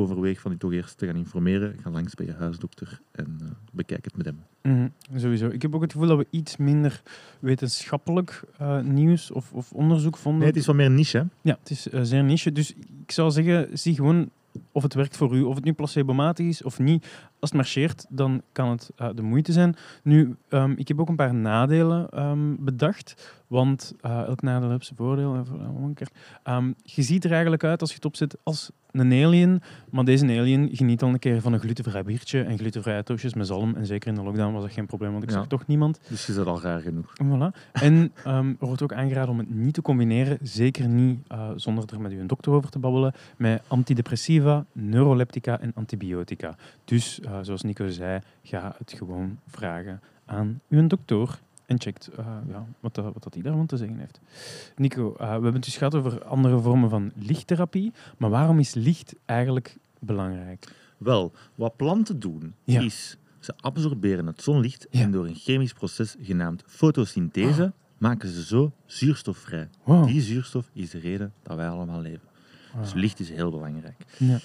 overweeg 0.00 0.40
van 0.40 0.50
je 0.50 0.58
toch 0.58 0.72
eerst 0.72 0.98
te 0.98 1.06
gaan 1.06 1.16
informeren. 1.16 1.76
Ga 1.82 1.90
langs 1.90 2.14
bij 2.14 2.26
je 2.26 2.32
huisdokter 2.32 3.00
en 3.12 3.36
eh, 3.40 3.46
bekijk 3.72 4.04
het 4.04 4.16
met 4.16 4.26
hem. 4.26 4.38
Mhm, 4.62 4.88
Sowieso. 5.20 5.48
Ik 5.48 5.62
heb 5.62 5.74
ook 5.74 5.82
het 5.82 5.92
gevoel 5.92 6.08
dat 6.08 6.18
we 6.18 6.26
iets 6.30 6.56
minder 6.56 7.02
wetenschappelijk 7.40 8.42
eh, 8.58 8.80
nieuws 8.80 9.30
of, 9.30 9.52
of 9.52 9.72
onderzoek 9.72 10.16
vonden. 10.16 10.40
Nee, 10.40 10.48
het 10.48 10.58
is 10.58 10.66
wat 10.66 10.76
meer 10.76 10.90
niche, 10.90 11.18
hè? 11.18 11.24
Ja, 11.40 11.56
het 11.60 11.70
is 11.70 11.88
eh, 11.88 12.00
zeer 12.02 12.24
niche. 12.24 12.52
Dus 12.52 12.74
ik 13.02 13.10
zou 13.10 13.30
zeggen, 13.30 13.78
zie 13.78 13.94
gewoon 13.94 14.30
of 14.72 14.82
het 14.82 14.94
werkt 14.94 15.16
voor 15.16 15.36
u. 15.36 15.42
Of 15.42 15.54
het 15.54 15.64
nu 15.64 15.72
placebomatig 15.72 16.46
is 16.46 16.62
of 16.62 16.78
niet. 16.78 17.06
Als 17.46 17.54
het 17.54 17.64
marcheert, 17.64 18.06
dan 18.08 18.42
kan 18.52 18.70
het 18.70 18.90
eh, 18.96 19.08
de 19.14 19.22
moeite 19.22 19.52
zijn. 19.52 19.76
Nu, 20.02 20.36
ehm, 20.48 20.72
ik 20.76 20.88
heb 20.88 21.00
ook 21.00 21.08
een 21.08 21.16
paar 21.16 21.34
nadelen 21.34 22.08
ehm, 22.10 22.54
bedacht. 22.58 23.34
Want 23.46 23.94
eh, 24.00 24.20
elk 24.22 24.42
nadeel 24.42 24.70
heeft 24.70 24.86
zijn 24.86 24.98
voordeel. 24.98 25.44
Ehm, 26.42 26.72
je 26.82 27.02
ziet 27.02 27.24
er 27.24 27.32
eigenlijk 27.32 27.64
uit 27.64 27.80
als 27.80 27.90
je 27.90 27.96
het 27.96 28.04
opzet 28.04 28.36
als 28.42 28.70
een 28.90 29.12
alien. 29.24 29.62
Maar 29.90 30.04
deze 30.04 30.24
alien 30.24 30.68
geniet 30.72 31.02
al 31.02 31.08
een 31.08 31.18
keer 31.18 31.40
van 31.40 31.52
een 31.52 31.60
glutenvrij 31.60 32.02
biertje 32.02 32.42
en 32.42 32.58
glutenvrije 32.58 33.02
toastjes 33.02 33.34
met 33.34 33.46
zalm. 33.46 33.74
En 33.74 33.86
zeker 33.86 34.08
in 34.08 34.14
de 34.14 34.22
lockdown 34.22 34.52
was 34.52 34.62
dat 34.62 34.72
geen 34.72 34.86
probleem, 34.86 35.10
want 35.10 35.22
ik 35.22 35.30
Ja. 35.30 35.36
zag 35.36 35.46
toch 35.46 35.66
niemand. 35.66 36.00
Dus 36.08 36.26
je 36.26 36.32
zit 36.32 36.46
al 36.46 36.60
raar 36.60 36.80
genoeg. 36.80 37.12
Voilà. 37.24 37.72
En 37.72 38.12
er 38.24 38.56
wordt 38.58 38.82
ook 38.82 38.92
aangeraden 38.92 39.30
om 39.30 39.38
het 39.38 39.50
niet 39.54 39.74
te 39.74 39.82
combineren, 39.82 40.38
zeker 40.42 40.88
niet 40.88 41.18
eh, 41.28 41.50
zonder 41.56 41.84
er 41.92 42.00
met 42.00 42.12
uw 42.12 42.26
dokter 42.26 42.52
over 42.52 42.70
te 42.70 42.78
babbelen, 42.78 43.12
met 43.36 43.62
antidepressiva, 43.66 44.64
neuroleptica 44.72 45.60
en 45.60 45.72
antibiotica. 45.74 46.56
Dus, 46.84 47.20
eh, 47.38 47.44
zoals 47.44 47.62
Nico 47.62 47.88
zei, 47.88 48.20
ga 48.42 48.74
het 48.78 48.92
gewoon 48.96 49.38
vragen 49.46 50.00
aan 50.24 50.60
uw 50.68 50.86
dokter 50.86 51.38
en 51.66 51.80
checkt 51.80 52.08
eh, 52.16 52.26
ja, 52.48 52.66
wat, 52.80 52.94
dat, 52.94 53.04
wat 53.12 53.22
dat 53.22 53.32
die 53.32 53.42
daarvan 53.42 53.66
te 53.66 53.76
zeggen 53.76 53.98
heeft. 53.98 54.20
Nico, 54.76 55.12
eh, 55.12 55.18
we 55.26 55.32
hebben 55.32 55.52
het 55.52 55.64
dus 55.64 55.76
gehad 55.76 55.94
over 55.94 56.24
andere 56.24 56.58
vormen 56.58 56.90
van 56.90 57.12
lichttherapie, 57.14 57.92
maar 58.18 58.30
waarom 58.30 58.58
is 58.58 58.74
licht 58.74 59.14
eigenlijk 59.24 59.76
belangrijk? 59.98 60.66
Wel, 60.96 61.32
wat 61.54 61.76
planten 61.76 62.20
doen, 62.20 62.54
Ja. 62.64 62.80
is 62.80 63.16
ze 63.38 63.52
absorberen 63.60 64.26
het 64.26 64.42
zonlicht 64.42 64.86
Ja. 64.90 65.00
en 65.00 65.10
door 65.10 65.26
een 65.26 65.34
chemisch 65.34 65.72
proces 65.72 66.16
genaamd 66.20 66.62
fotosynthese 66.66 67.72
maken 67.98 68.28
ze 68.28 68.44
zo 68.44 68.72
zuurstof 68.86 69.36
vrij. 69.38 69.68
Wow. 69.84 70.06
Die 70.06 70.20
zuurstof 70.20 70.70
is 70.72 70.90
de 70.90 70.98
reden 70.98 71.32
dat 71.42 71.56
wij 71.56 71.68
allemaal 71.68 72.00
leven. 72.00 72.28
Dus 72.80 72.90
Ah. 72.90 72.96
licht 72.96 73.20
is 73.20 73.30
heel 73.30 73.50
belangrijk. 73.50 73.96
Ja. 74.18 74.38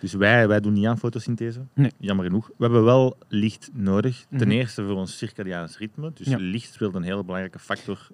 Dus 0.00 0.12
wij, 0.14 0.48
wij 0.48 0.60
doen 0.60 0.72
niet 0.72 0.86
aan 0.86 0.98
fotosynthese, 0.98 1.60
Nee. 1.74 1.90
jammer 1.98 2.24
genoeg. 2.24 2.46
We 2.56 2.64
hebben 2.64 2.84
wel 2.84 3.16
licht 3.28 3.70
nodig. 3.72 4.24
Ten 4.30 4.38
Mhm. 4.48 4.50
eerste 4.50 4.84
voor 4.86 4.96
ons 4.96 5.16
circadiaans 5.18 5.78
ritme. 5.78 6.10
Dus 6.14 6.26
Ja. 6.26 6.36
licht 6.40 6.72
speelt 6.72 6.94
een 6.94 7.02
heel 7.02 7.22
belangrijke 7.24 7.58
factor 7.58 8.08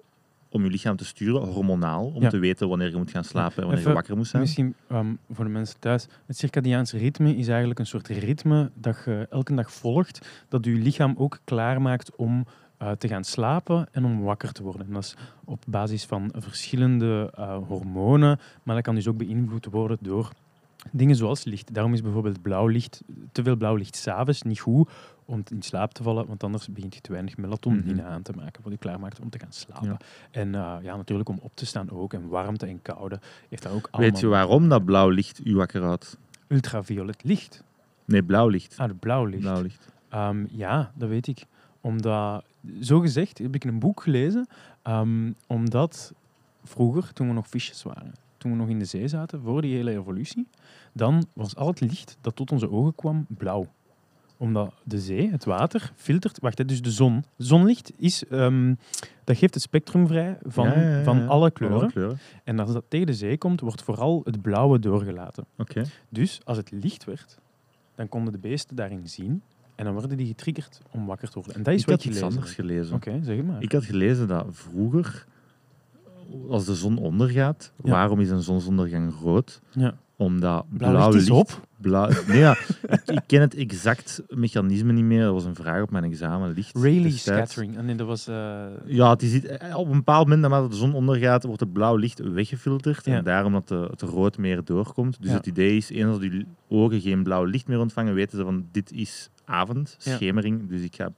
om 0.49 0.65
je 0.65 0.71
lichaam 0.71 0.97
te 0.97 1.05
sturen, 1.05 1.41
hormonaal, 1.43 2.07
om 2.15 2.23
Ja. 2.23 2.29
te 2.29 2.39
weten 2.39 2.69
wanneer 2.69 2.91
je 2.91 2.97
moet 2.97 3.11
gaan 3.11 3.25
slapen 3.25 3.57
en 3.57 3.61
wanneer 3.63 3.79
Even 3.79 3.91
je 3.91 3.97
wakker 3.97 4.17
moet 4.17 4.27
zijn. 4.27 4.43
Misschien 4.43 4.75
ehm, 4.89 5.07
voor 5.31 5.45
de 5.45 5.51
mensen 5.51 5.81
thuis. 5.81 6.07
Het 6.27 6.37
circadiaanse 6.39 6.99
ritme 6.99 7.37
is 7.37 7.49
eigenlijk 7.49 7.79
een 7.79 7.87
soort 7.87 8.09
ritme 8.09 8.71
dat 8.75 9.03
je 9.05 9.27
elke 9.31 9.55
dag 9.55 9.73
volgt. 9.73 10.29
Dat 10.49 10.65
je 10.65 10.71
lichaam 10.73 11.15
ook 11.19 11.39
klaarmaakt 11.45 12.17
om 12.17 12.47
eh, 12.79 12.91
te 12.91 13.09
gaan 13.09 13.25
slapen 13.25 13.87
en 13.93 14.05
om 14.05 14.23
wakker 14.23 14.53
te 14.53 14.63
worden. 14.63 14.87
En 14.87 14.93
dat 14.93 15.03
is 15.05 15.17
op 15.45 15.63
basis 15.67 16.05
van 16.05 16.33
verschillende 16.37 17.31
eh, 17.35 17.57
hormonen. 17.67 18.39
Maar 18.63 18.75
dat 18.75 18.85
kan 18.85 18.95
dus 18.95 19.09
ook 19.09 19.17
beïnvloed 19.17 19.67
worden 19.67 19.99
door 20.01 20.31
dingen 20.93 21.17
zoals 21.17 21.45
licht. 21.45 21.75
Daarom 21.75 21.93
is 21.95 22.03
bijvoorbeeld 22.03 22.43
blauw 22.43 22.67
licht, 22.67 23.03
te 23.33 23.43
veel 23.43 23.57
blauw 23.57 23.75
licht 23.75 23.97
s'avonds 23.97 24.43
niet 24.43 24.61
goed 24.61 24.91
om 25.25 25.43
in 25.51 25.63
slaap 25.63 25.93
te 25.93 26.03
vallen. 26.03 26.27
Want 26.27 26.45
anders 26.45 26.69
begint 26.69 26.95
je 26.95 27.01
te 27.01 27.13
weinig 27.13 27.37
melatonine 27.37 27.93
Mhm. 28.03 28.07
aan 28.07 28.23
te 28.23 28.33
maken. 28.33 28.63
Wat 28.63 28.73
je 28.73 28.79
klaarmaakt 28.79 29.21
om 29.21 29.31
te 29.31 29.39
gaan 29.39 29.53
slapen. 29.53 29.89
Ja. 29.89 29.97
En 30.31 30.55
eh, 30.55 30.77
ja, 30.83 30.97
natuurlijk 30.97 31.29
om 31.29 31.39
op 31.43 31.51
te 31.55 31.67
staan 31.67 31.91
ook. 31.91 32.13
En 32.13 32.29
warmte 32.29 32.67
en 32.67 32.83
koude 32.83 33.21
heeft 33.49 33.63
daar 33.63 33.73
ook 33.73 33.89
allemaal 33.91 34.11
Weet 34.11 34.21
je 34.21 34.27
waarom 34.27 34.69
dat 34.69 34.85
blauw 34.85 35.09
licht 35.09 35.47
u 35.47 35.57
wakker 35.57 35.83
houdt? 35.83 36.19
ultraviolet 36.49 37.25
licht. 37.25 37.63
Nee, 38.05 38.23
blauw 38.23 38.49
licht. 38.49 38.79
Ah, 38.79 38.91
blauw 39.01 39.25
licht. 39.25 39.41
Blauw 39.43 39.63
licht. 39.63 39.89
Ehm, 40.09 40.45
ja, 40.51 40.93
dat 40.95 41.09
weet 41.09 41.27
ik. 41.27 41.45
Omdat, 41.81 42.45
zo 42.81 43.01
gezegd, 43.01 43.39
heb 43.39 43.55
ik 43.55 43.65
een 43.65 43.79
boek 43.79 44.03
gelezen. 44.03 44.47
ehm, 44.83 45.33
omdat 45.47 46.13
vroeger, 46.65 47.13
toen 47.13 47.29
we 47.29 47.33
nog 47.35 47.49
visjes 47.49 47.83
waren, 47.83 48.13
toen 48.45 48.53
we 48.53 48.59
nog 48.59 48.69
in 48.69 48.79
de 48.79 48.85
zee 48.85 49.09
zaten, 49.09 49.41
voor 49.41 49.63
die 49.63 49.75
hele 49.75 49.91
evolutie, 49.91 50.47
dan 50.93 51.27
was 51.33 51.57
al 51.57 51.67
het 51.67 51.81
licht 51.81 52.17
dat 52.21 52.37
tot 52.37 52.53
onze 52.53 52.71
ogen 52.71 52.95
kwam 52.95 53.27
blauw. 53.29 53.67
Omdat 54.37 54.75
de 54.83 55.01
zee, 55.01 55.31
het 55.31 55.45
water, 55.45 55.93
filtert... 55.97 56.39
Wacht, 56.41 56.59
hè, 56.59 56.65
dus 56.65 56.83
de 56.83 56.91
zon. 56.91 57.25
Zonlicht 57.37 57.93
is, 57.97 58.27
ehm, 58.27 58.75
dat 59.25 59.37
geeft 59.37 59.55
het 59.55 59.63
spectrum 59.63 60.07
vrij 60.07 60.39
van, 60.43 60.65
Ja, 60.67 60.81
ja, 60.81 60.97
ja, 60.99 61.05
van 61.05 61.29
alle 61.29 61.51
kleuren. 61.51 61.81
Alle 61.81 61.91
kleuren. 61.91 62.19
En 62.45 62.59
als 62.59 62.73
dat 62.73 62.85
tegen 62.89 63.07
de 63.07 63.15
zee 63.15 63.39
komt, 63.39 63.61
wordt 63.61 63.83
vooral 63.83 64.21
het 64.25 64.43
blauwe 64.43 64.79
doorgelaten. 64.79 65.45
Oké. 65.59 65.83
Dus 66.09 66.41
als 66.45 66.57
het 66.57 66.71
licht 66.71 67.05
werd, 67.05 67.39
dan 67.95 68.09
konden 68.09 68.33
de 68.33 68.39
beesten 68.39 68.77
daarin 68.77 69.09
zien. 69.09 69.43
En 69.75 69.85
dan 69.85 69.93
worden 69.95 70.17
die 70.17 70.27
getriggerd 70.27 70.81
om 70.91 71.07
wakker 71.07 71.29
te 71.29 71.35
worden. 71.35 71.55
En 71.55 71.63
dat 71.63 71.75
is 71.75 71.81
Ik 71.81 71.87
wat 71.87 71.95
had 71.95 72.05
je 72.05 72.11
iets 72.11 72.19
gelezen 72.19 72.39
anders 72.39 72.57
hebt. 72.57 72.69
gelezen. 72.69 72.95
Oké, 72.97 73.25
zeg 73.25 73.43
maar. 73.45 73.63
Ik 73.63 73.73
had 73.73 73.85
gelezen 73.85 74.29
dat 74.29 74.47
vroeger, 74.51 75.27
als 76.49 76.65
de 76.65 76.75
zon 76.75 76.99
ondergaat, 76.99 77.73
Ja. 77.83 77.91
waarom 77.91 78.21
is 78.21 78.31
een 78.31 78.43
zonsondergang 78.43 79.15
rood? 79.23 79.61
ja. 79.73 79.95
Omdat 80.17 80.65
Blauw 80.71 80.91
blauw, 80.93 81.11
licht 81.11 81.23
is 81.23 81.31
op. 81.31 81.67
Blauw, 81.81 82.09
nee, 82.29 82.39
ja, 82.39 82.57
ik, 82.89 83.03
ik 83.05 83.21
ken 83.27 83.41
het 83.41 83.55
exact 83.55 84.23
mechanisme 84.29 84.93
niet 84.93 85.05
meer. 85.05 85.23
Dat 85.25 85.33
was 85.33 85.45
een 85.45 85.55
vraag 85.55 85.83
op 85.83 85.91
mijn 85.91 86.05
examen. 86.05 86.53
Licht 86.53 86.77
Rayleigh 86.77 87.17
scattering. 87.19 87.77
En 87.77 87.85
nee, 87.85 87.95
dat 87.95 88.07
was... 88.07 88.27
eh, 88.27 88.65
Ja, 88.87 89.11
het 89.11 89.23
is, 89.23 89.47
eh, 89.47 89.77
op 89.79 89.87
een 89.87 89.97
bepaald 89.97 90.23
moment, 90.25 90.41
naarmate 90.41 90.69
de 90.69 90.75
zon 90.77 90.95
ondergaat, 90.95 91.45
wordt 91.45 91.61
het 91.61 91.73
blauw 91.73 91.97
licht 91.97 92.19
weggefilterd. 92.19 93.05
Ja. 93.05 93.17
En 93.17 93.25
daarom 93.25 93.53
dat 93.53 93.69
de, 93.69 93.87
het 93.91 94.03
rood 94.03 94.39
meer 94.39 94.65
doorkomt. 94.65 95.23
Dus 95.23 95.31
het 95.33 95.47
idee 95.47 95.77
is, 95.77 95.91
eens 95.91 96.07
als 96.09 96.19
die 96.19 96.47
ogen 96.69 97.01
geen 97.01 97.23
blauw 97.23 97.45
licht 97.45 97.67
meer 97.69 97.81
ontvangen, 97.81 98.15
weten 98.15 98.39
ze 98.39 98.45
van 98.45 98.67
dit 98.73 98.93
is 98.93 99.31
avond, 99.45 99.97
Ja. 99.99 100.15
schemering. 100.15 100.69
Dus 100.69 100.81
ik 100.83 100.95
ga 100.97 101.09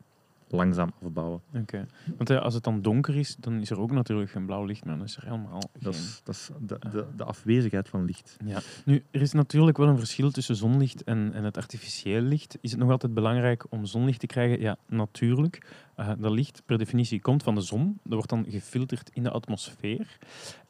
langzaam 0.57 0.93
afbouwen. 1.03 1.41
Oké. 1.55 1.87
Want 2.17 2.31
eh, 2.31 2.41
als 2.41 2.55
het 2.55 2.65
dan 2.65 2.83
donker 2.83 3.17
is, 3.17 3.37
dan 3.37 3.61
is 3.61 3.71
er 3.71 3.81
ook 3.81 3.91
natuurlijk 3.91 4.31
geen 4.31 4.47
blauw 4.47 4.65
licht 4.65 4.85
meer. 4.85 4.97
Dan 4.97 5.05
is 5.05 5.17
er 5.17 5.25
helemaal 5.25 5.61
Dat 5.61 5.95
geen... 5.95 6.05
is, 6.05 6.21
dat 6.25 6.35
is 6.35 6.51
de, 6.61 6.79
de, 6.91 7.07
de 7.17 7.25
afwezigheid 7.25 7.89
van 7.89 8.05
licht. 8.05 8.37
Ja. 8.45 8.61
Nu, 8.85 9.05
er 9.11 9.21
is 9.21 9.33
natuurlijk 9.33 9.77
wel 9.77 9.89
een 9.89 9.99
verschil 9.99 10.31
tussen 10.31 10.57
zonlicht 10.57 11.05
en, 11.05 11.33
en 11.33 11.45
het 11.45 11.57
artificieel 11.57 12.21
licht. 12.21 12.59
Is 12.61 12.71
het 12.71 12.81
nog 12.81 12.91
altijd 12.91 13.15
belangrijk 13.15 13.65
om 13.69 13.85
zonlicht 13.85 14.21
te 14.21 14.27
krijgen? 14.27 14.61
Ja, 14.61 14.77
natuurlijk. 14.87 15.86
Eh, 15.97 16.11
dat 16.19 16.33
licht 16.33 16.63
per 16.67 16.79
definitie 16.79 17.21
komt 17.21 17.43
van 17.43 17.55
de 17.55 17.61
zon. 17.61 17.99
Dat 18.03 18.13
wordt 18.13 18.29
dan 18.29 18.45
gefilterd 18.49 19.11
in 19.13 19.23
de 19.23 19.31
atmosfeer. 19.31 20.19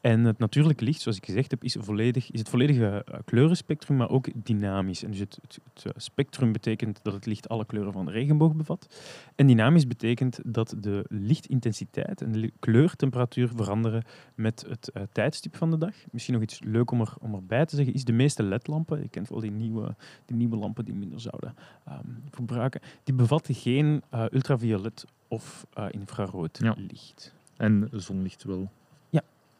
En 0.01 0.23
het 0.23 0.37
natuurlijke 0.37 0.83
licht, 0.83 1.01
zoals 1.01 1.17
ik 1.17 1.25
gezegd 1.25 1.51
heb, 1.51 1.63
is, 1.63 1.75
volledig, 1.79 2.31
is 2.31 2.39
het 2.39 2.49
volledige 2.49 3.03
eh, 3.05 3.19
kleurenspectrum, 3.25 3.97
maar 3.97 4.09
ook 4.09 4.45
dynamisch. 4.45 5.03
En 5.03 5.11
dus 5.11 5.19
het, 5.19 5.39
eh, 5.83 5.91
spectrum 5.95 6.51
betekent 6.51 6.99
dat 7.03 7.13
het 7.13 7.25
licht 7.25 7.49
alle 7.49 7.65
kleuren 7.65 7.93
van 7.93 8.05
de 8.05 8.11
regenboog 8.11 8.55
bevat. 8.55 8.87
En 9.35 9.47
dynamisch 9.47 9.87
betekent 9.87 10.39
dat 10.45 10.75
de 10.79 11.05
lichtintensiteit 11.09 12.21
en 12.21 12.31
de 12.31 12.51
kleurtemperatuur 12.59 13.49
veranderen 13.55 14.03
met 14.35 14.65
het 14.69 14.91
tijdstip 15.11 15.55
van 15.55 15.71
de 15.71 15.77
dag. 15.77 15.95
Misschien 16.11 16.33
nog 16.33 16.43
iets 16.43 16.59
leuk 16.63 16.91
om, 16.91 17.01
er, 17.01 17.13
om 17.19 17.33
erbij 17.33 17.65
te 17.65 17.75
zeggen, 17.75 17.93
is 17.93 18.05
de 18.05 18.11
meeste 18.11 18.43
ledlampen, 18.43 19.01
je 19.01 19.09
kent 19.09 19.29
wel 19.29 19.39
die 19.39 19.51
nieuwe, 19.51 19.95
die 20.25 20.37
nieuwe 20.37 20.57
lampen 20.57 20.85
die 20.85 20.95
minder 20.95 21.19
zouden 21.19 21.55
ehm, 21.85 22.07
verbruiken, 22.29 22.81
die 23.03 23.15
bevatten 23.15 23.55
geen 23.55 24.01
eh, 24.09 24.25
ultraviolet 24.31 25.05
of 25.27 25.67
eh, 25.73 25.85
infrarood 25.91 26.57
Ja. 26.61 26.75
licht. 26.77 27.33
En 27.57 27.89
zonlicht 27.91 28.43
wel. 28.43 28.69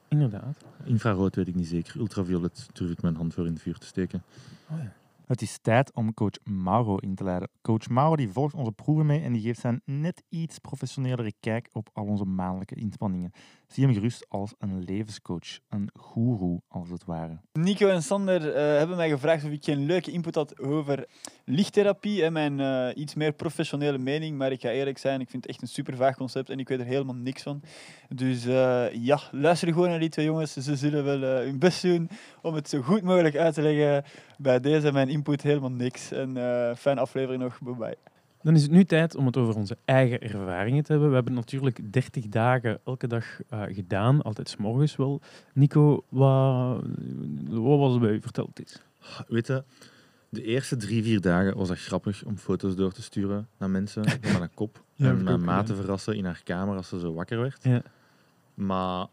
Inderdaad. 0.10 0.58
Infrarood 0.84 1.36
weet 1.36 1.48
ik 1.48 1.56
niet 1.56 1.68
zeker. 1.68 1.98
Ultraviolet 1.98 2.70
durf 2.74 2.92
ik 2.92 3.02
mijn 3.02 3.16
hand 3.16 3.34
voor 3.34 3.46
in 3.46 3.54
het 3.54 3.62
vuur 3.62 3.78
te 3.78 3.86
steken. 3.86 4.24
Oh 4.72 4.78
ja. 4.78 4.94
Het 5.28 5.42
is 5.42 5.58
tijd 5.62 5.94
om 5.94 6.14
coach 6.14 6.38
Mauro 6.44 6.98
in 6.98 7.16
te 7.16 7.24
leiden. 7.24 7.50
Coach 7.62 7.90
Mauro 7.90 8.16
die 8.16 8.30
volgt 8.30 8.54
onze 8.54 8.72
proeven 8.72 9.06
mee 9.06 9.22
en 9.22 9.34
die 9.34 9.42
geeft 9.42 9.60
zijn 9.60 9.82
net 9.86 10.24
iets 10.30 10.60
professionelere 10.60 11.34
kijk 11.40 11.70
op 11.72 11.90
al 11.94 12.06
onze 12.06 12.26
maandelijke 12.26 12.76
inspanningen. 12.76 13.32
Zie 13.68 13.86
hem 13.86 13.94
gerust 13.94 14.26
als 14.30 14.54
een 14.58 14.84
levenscoach, 14.84 15.60
een 15.70 15.90
goeroe 15.94 16.62
als 16.68 16.90
het 16.90 17.06
ware. 17.06 17.40
Nico 17.54 17.88
en 17.88 18.04
Sander 18.04 18.54
eh, 18.54 18.78
hebben 18.78 18.98
mij 18.98 19.10
gevraagd 19.10 19.44
of 19.44 19.52
ik 19.52 19.64
geen 19.64 19.86
leuke 19.86 20.12
input 20.12 20.36
had 20.36 20.60
over 20.60 21.08
lichttherapie 21.46 22.24
en 22.24 22.34
mijn 22.34 22.60
eh, 22.60 23.02
iets 23.02 23.14
meer 23.14 23.34
professionele 23.34 23.98
mening. 23.98 24.38
Maar 24.38 24.52
ik 24.52 24.62
ga 24.62 24.70
eerlijk 24.70 24.98
zijn, 24.98 25.22
ik 25.22 25.30
vind 25.30 25.44
het 25.44 25.52
echt 25.52 25.62
een 25.62 25.68
super 25.68 25.96
vaag 25.96 26.16
concept 26.16 26.50
en 26.50 26.60
ik 26.60 26.68
weet 26.68 26.80
er 26.80 26.86
helemaal 26.86 27.16
niks 27.16 27.42
van. 27.42 27.62
Dus 28.10 28.46
eh, 28.46 28.86
ja, 28.94 29.20
luister 29.32 29.68
gewoon 29.68 29.90
naar 29.90 30.00
die 30.00 30.10
twee 30.10 30.26
jongens. 30.26 30.54
Ze 30.54 30.76
zullen 30.76 31.04
wel 31.04 31.20
hun 31.20 31.60
best 31.60 31.82
doen 31.82 32.10
om 32.42 32.54
het 32.54 32.70
zo 32.70 32.82
goed 32.82 33.02
mogelijk 33.02 33.36
uit 33.36 33.54
te 33.54 33.62
leggen 33.62 34.04
bij 34.38 34.60
deze 34.60 34.92
mijn 34.92 35.10
input 35.10 35.42
helemaal 35.42 35.72
niks. 35.72 36.12
En 36.12 36.38
eh 36.38 36.76
fijne 36.76 37.00
aflevering 37.00 37.44
nog. 37.44 37.62
Bye 37.62 37.76
bye. 37.76 37.98
Dan 38.42 38.56
is 38.56 38.62
het 38.62 38.72
nu 38.72 38.84
tijd 38.84 39.16
om 39.16 39.26
het 39.26 39.38
over 39.38 39.56
onze 39.56 39.78
eigen 39.86 40.22
ervaringen 40.22 40.84
te 40.84 40.92
hebben. 40.92 41.10
We 41.10 41.16
hebben 41.16 41.34
natuurlijk 41.34 41.94
30 41.94 42.28
dagen 42.28 42.80
elke 42.86 43.08
dag 43.08 43.26
eh, 43.50 43.62
gedaan, 43.62 44.22
altijd 44.22 44.50
's 44.50 44.56
morgens 44.56 44.96
wel. 44.96 45.22
Nico, 45.54 46.04
wat, 46.10 46.84
wat 47.50 47.80
was 47.80 47.94
er 47.94 48.00
bij 48.00 48.12
u 48.12 48.22
verteld 48.22 48.62
is? 48.62 48.82
Weet 49.28 49.48
je, 49.48 49.64
de 50.30 50.44
eerste 50.44 50.76
drie, 50.76 51.04
vier 51.04 51.22
dagen 51.22 51.58
was 51.58 51.68
dat 51.68 51.80
grappig 51.80 52.24
om 52.24 52.38
foto's 52.38 52.76
door 52.76 52.92
te 52.92 53.02
sturen 53.02 53.48
naar 53.58 53.70
mensen 53.70 54.10
van 54.22 54.40
mijn 54.40 54.54
kop. 54.54 54.84
Ja, 54.94 55.10
en 55.10 55.24
mijn 55.24 55.44
ma 55.44 55.64
te 55.64 55.76
verrassen 55.76 56.16
in 56.16 56.26
haar 56.26 56.42
kamer 56.44 56.76
als 56.76 56.90
ze 56.90 57.00
zo 57.00 57.14
wakker 57.14 57.40
werd. 57.40 57.64
Ja. 57.64 57.82
Maar 58.54 59.08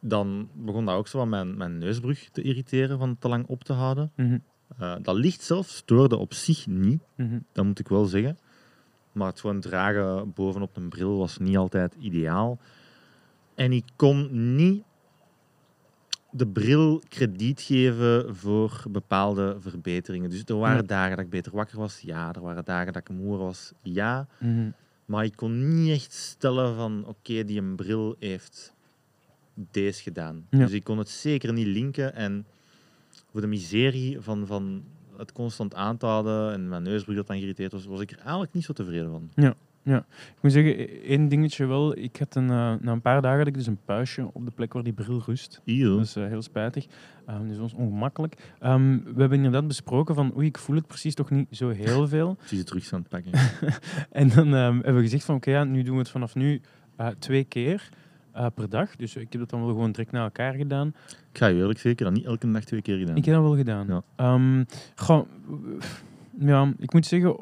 dan 0.00 0.48
begon 0.52 0.84
dat 0.84 0.94
ook 0.94 1.08
zo 1.08 1.18
wat 1.18 1.26
mijn, 1.26 1.56
mijn 1.56 1.78
neusbrug 1.78 2.28
te 2.32 2.42
irriteren 2.42 2.98
van 2.98 3.16
te 3.18 3.28
lang 3.28 3.46
op 3.46 3.64
te 3.64 3.72
houden. 3.72 4.12
Mhm, 4.16 4.38
Eh, 4.78 4.94
dat 5.02 5.14
licht 5.16 5.42
zelf 5.42 5.68
stoorde 5.68 6.16
op 6.16 6.34
zich 6.34 6.66
niet, 6.66 7.00
mhm. 7.14 7.38
dat 7.52 7.64
moet 7.64 7.78
ik 7.78 7.88
wel 7.88 8.04
zeggen. 8.04 8.38
Maar 9.12 9.26
het 9.26 9.40
gewoon 9.40 9.60
dragen 9.60 10.32
bovenop 10.32 10.76
een 10.76 10.88
bril 10.88 11.18
was 11.18 11.38
niet 11.38 11.56
altijd 11.56 11.94
ideaal. 12.00 12.58
En 13.54 13.72
ik 13.72 13.84
kon 13.96 14.28
niet 14.56 14.82
de 16.30 16.46
bril 16.46 17.02
krediet 17.08 17.60
geven 17.60 18.36
voor 18.36 18.82
bepaalde 18.90 19.56
verbeteringen. 19.60 20.30
Dus 20.30 20.42
er 20.44 20.58
waren 20.58 20.86
dagen 20.86 21.16
dat 21.16 21.24
ik 21.24 21.30
beter 21.30 21.52
wakker 21.52 21.78
was, 21.78 22.00
ja. 22.00 22.34
Er 22.34 22.40
waren 22.40 22.64
dagen 22.64 22.92
dat 22.92 23.02
ik 23.08 23.16
moer 23.16 23.38
was, 23.38 23.72
ja. 23.82 24.26
Mhm. 24.38 24.70
Maar 25.04 25.24
ik 25.24 25.36
kon 25.36 25.74
niet 25.74 25.90
echt 25.90 26.12
stellen 26.12 26.76
van, 26.76 27.04
oké, 27.06 27.44
die 27.44 27.60
een 27.60 27.76
bril 27.76 28.16
heeft 28.18 28.74
deze 29.70 30.02
gedaan. 30.02 30.46
Ja. 30.50 30.58
Dus 30.58 30.72
ik 30.72 30.84
kon 30.84 30.98
het 30.98 31.08
zeker 31.08 31.52
niet 31.52 31.66
linken. 31.66 32.14
En 32.14 32.46
voor 33.30 33.40
de 33.40 33.46
miserie 33.46 34.20
van, 34.20 34.46
van 34.46 34.84
het 35.16 35.32
constant 35.32 35.74
aanhouden 35.74 36.52
en 36.52 36.68
mijn 36.68 36.82
neusbrug 36.82 37.16
dat 37.16 37.26
dan 37.26 37.36
geïrriteerd 37.36 37.72
was, 37.72 37.86
was 37.86 38.00
ik 38.00 38.10
er 38.10 38.18
eigenlijk 38.18 38.52
niet 38.52 38.64
zo 38.64 38.72
tevreden 38.72 39.10
van. 39.10 39.30
Ik 40.08 40.42
moet 40.42 40.52
zeggen, 40.52 40.80
e- 40.80 40.84
één 40.84 41.28
dingetje 41.28 41.66
wel. 41.66 41.98
Ik 41.98 42.16
had 42.16 42.34
een, 42.34 42.50
eh, 42.50 42.74
na 42.80 42.92
een 42.92 43.00
paar 43.00 43.22
dagen 43.22 43.38
had 43.38 43.46
ik 43.46 43.54
dus 43.54 43.66
een 43.66 43.80
puistje 43.84 44.30
op 44.32 44.44
de 44.44 44.50
plek 44.50 44.72
waar 44.72 44.82
die 44.82 44.92
bril 44.92 45.22
rust. 45.26 45.60
Eeuw. 45.64 45.96
Dat 45.96 46.04
is 46.04 46.16
eh, 46.16 46.26
heel 46.26 46.42
spijtig. 46.42 46.86
Ehm, 47.26 47.48
dus 47.48 47.58
was 47.58 47.72
ongemakkelijk. 47.72 48.52
Ehm, 48.58 48.98
we 49.04 49.20
hebben 49.20 49.38
inderdaad 49.38 49.66
besproken 49.66 50.14
van, 50.14 50.36
oei, 50.36 50.46
ik 50.46 50.58
voel 50.58 50.76
het 50.76 50.86
precies 50.86 51.14
toch 51.14 51.30
niet 51.30 51.46
zo 51.50 51.68
heel 51.68 52.08
veel. 52.14 52.36
Aan 52.92 53.00
het 53.00 53.08
pakken. 53.08 53.32
En 54.10 54.28
dan 54.28 54.54
ehm, 54.54 54.74
hebben 54.74 54.94
we 54.94 55.02
gezegd 55.02 55.24
van, 55.24 55.34
oké, 55.34 55.50
ja, 55.50 55.64
nu 55.64 55.82
doen 55.82 55.94
we 55.94 56.00
het 56.00 56.10
vanaf 56.10 56.34
nu 56.34 56.60
eh, 56.96 57.08
twee 57.18 57.44
keer 57.44 57.88
eh, 58.38 58.46
per 58.54 58.68
dag. 58.68 58.96
Dus 58.96 59.16
ik 59.16 59.32
heb 59.32 59.40
dat 59.40 59.50
dan 59.50 59.60
wel 59.60 59.68
gewoon 59.68 59.92
direct 59.92 60.12
na 60.12 60.22
elkaar 60.22 60.54
gedaan. 60.54 60.94
Ik 61.08 61.38
ga 61.38 61.46
je 61.46 61.56
eerlijk 61.56 61.78
zeker 61.78 62.04
dat 62.04 62.14
niet 62.14 62.24
elke 62.24 62.50
dag 62.50 62.64
twee 62.64 62.82
keer 62.82 62.98
gedaan. 62.98 63.16
Ik 63.16 63.24
heb 63.24 63.34
dat 63.34 63.44
wel 63.44 63.56
gedaan. 63.56 64.02
Ja. 64.16 64.64
Goh, 64.94 65.28
ja, 66.38 66.72
ik 66.78 66.92
moet 66.92 67.06
zeggen, 67.06 67.36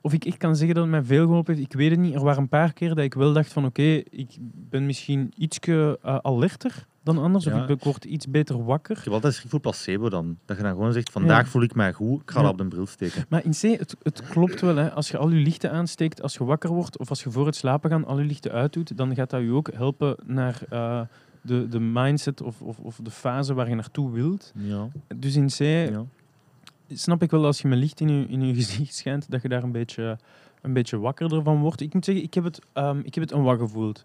of 0.00 0.12
ik 0.12 0.24
echt 0.24 0.36
kan 0.36 0.56
zeggen 0.56 0.74
dat 0.74 0.84
het 0.84 0.92
mij 0.92 1.02
veel 1.02 1.26
geholpen 1.26 1.54
heeft, 1.54 1.66
ik 1.66 1.78
weet 1.78 1.90
het 1.90 1.98
niet. 1.98 2.14
Er 2.14 2.24
waren 2.24 2.42
een 2.42 2.48
paar 2.48 2.72
keer 2.72 2.88
dat 2.88 3.04
ik 3.04 3.14
wel 3.14 3.32
dacht 3.32 3.52
van, 3.52 3.64
oké, 3.64 4.02
ik 4.10 4.36
ben 4.40 4.86
misschien 4.86 5.32
iets 5.36 5.58
alerter 6.02 6.86
dan 7.02 7.18
anders. 7.18 7.44
Ja. 7.44 7.62
Of 7.62 7.68
ik, 7.68 7.82
word 7.84 8.04
iets 8.04 8.26
beter 8.28 8.64
wakker. 8.64 9.00
Heb 9.04 9.12
altijd 9.12 9.34
schrik 9.34 9.50
voor 9.50 9.60
placebo 9.60 10.08
dan. 10.08 10.38
Dat 10.44 10.56
je 10.56 10.62
dan 10.62 10.72
gewoon 10.72 10.92
zegt, 10.92 11.10
vandaag 11.10 11.44
Ja. 11.44 11.50
voel 11.50 11.62
ik 11.62 11.74
mij 11.74 11.92
goed, 11.92 12.20
ik 12.22 12.30
ga 12.30 12.42
dat 12.42 12.50
op 12.50 12.58
de 12.58 12.64
bril 12.68 12.86
steken. 12.86 13.24
Maar 13.28 13.44
in 13.44 13.50
C, 13.50 13.60
het, 13.78 13.96
het 14.02 14.22
klopt 14.28 14.60
wel. 14.60 14.76
Hè. 14.76 14.90
Als 14.92 15.08
je 15.08 15.16
al 15.18 15.30
je 15.30 15.40
lichten 15.40 15.70
aansteekt, 15.72 16.22
als 16.22 16.34
je 16.34 16.44
wakker 16.44 16.70
wordt 16.70 16.98
of 16.98 17.08
als 17.08 17.22
je 17.22 17.30
voor 17.30 17.46
het 17.46 17.56
slapen 17.56 17.90
gaan 17.90 18.04
al 18.04 18.18
je 18.18 18.24
lichten 18.24 18.52
uitdoet, 18.52 18.96
dan 18.96 19.14
gaat 19.14 19.30
dat 19.30 19.40
je 19.42 19.52
ook 19.52 19.72
helpen 19.72 20.16
naar 20.26 20.60
eh, 20.68 21.00
de, 21.42 21.68
de 21.68 21.80
mindset 21.80 22.42
of, 22.42 22.60
of, 22.62 22.78
of 22.78 22.98
de 23.02 23.10
fase 23.10 23.54
waar 23.54 23.68
je 23.68 23.74
naartoe 23.74 24.10
wilt. 24.12 24.52
Ja, 24.54 24.88
Dus 25.16 25.36
in 25.36 25.46
C 25.46 25.58
ja. 25.90 26.04
snap 26.88 27.22
ik 27.22 27.30
wel 27.30 27.44
als 27.44 27.60
je 27.60 27.68
met 27.68 27.78
licht 27.78 28.00
in 28.00 28.08
je, 28.08 28.26
in 28.26 28.46
je 28.46 28.54
gezicht 28.62 28.94
schijnt, 28.94 29.30
dat 29.30 29.42
je 29.42 29.48
daar 29.48 29.62
een 29.62 29.72
beetje, 29.72 30.18
een 30.62 30.72
beetje 30.72 30.98
wakkerder 30.98 31.42
van 31.42 31.60
wordt. 31.60 31.80
Ik 31.80 31.94
moet 31.94 32.04
zeggen, 32.04 32.24
ik 32.24 32.34
heb 32.34 32.44
het, 32.44 32.60
ehm, 32.72 32.98
ik 32.98 33.14
heb 33.14 33.24
het 33.24 33.32
een 33.32 33.42
wat 33.42 33.58
gevoeld. 33.58 34.02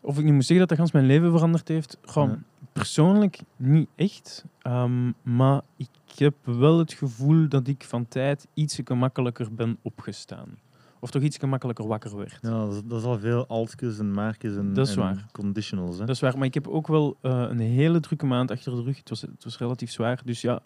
Of 0.00 0.18
ik 0.18 0.24
nu 0.24 0.32
moet 0.32 0.44
zeggen 0.44 0.58
dat 0.58 0.68
dat 0.68 0.78
gans 0.78 0.92
mijn 0.92 1.06
leven 1.06 1.30
veranderd 1.30 1.68
heeft. 1.68 1.98
Gewoon, 2.02 2.42
persoonlijk 2.72 3.40
niet 3.56 3.88
echt. 3.94 4.44
Ehm, 4.62 5.12
maar 5.22 5.60
ik 5.76 5.88
heb 6.16 6.34
wel 6.42 6.78
het 6.78 6.92
gevoel 6.92 7.48
dat 7.48 7.68
ik 7.68 7.84
van 7.84 8.08
tijd 8.08 8.46
iets 8.54 8.80
gemakkelijker 8.84 9.54
ben 9.54 9.78
opgestaan. 9.82 10.58
Of 11.00 11.10
toch 11.10 11.22
iets 11.22 11.36
gemakkelijker 11.36 11.86
wakker 11.86 12.16
werd. 12.16 12.38
Ja, 12.42 12.50
dat, 12.50 12.72
is, 12.72 12.80
dat 12.84 12.98
is 12.98 13.04
al 13.04 13.18
veel 13.18 13.46
altjes 13.46 13.98
en 13.98 14.12
markjes 14.12 14.56
en, 14.56 14.74
Dat 14.74 14.88
is 14.88 14.94
en 14.94 15.00
waar. 15.00 15.26
conditionals. 15.32 15.98
Hè. 15.98 16.04
Dat 16.04 16.14
is 16.14 16.20
waar. 16.20 16.38
Maar 16.38 16.46
ik 16.46 16.54
heb 16.54 16.68
ook 16.68 16.86
wel 16.86 17.16
eh, 17.20 17.46
een 17.48 17.58
hele 17.58 18.00
drukke 18.00 18.26
maand 18.26 18.50
achter 18.50 18.74
de 18.74 18.82
rug. 18.82 18.96
Het 18.96 19.08
was, 19.08 19.20
het 19.20 19.44
was 19.44 19.58
relatief 19.58 19.90
zwaar. 19.90 20.20
Dus 20.24 20.40
ja, 20.40 20.62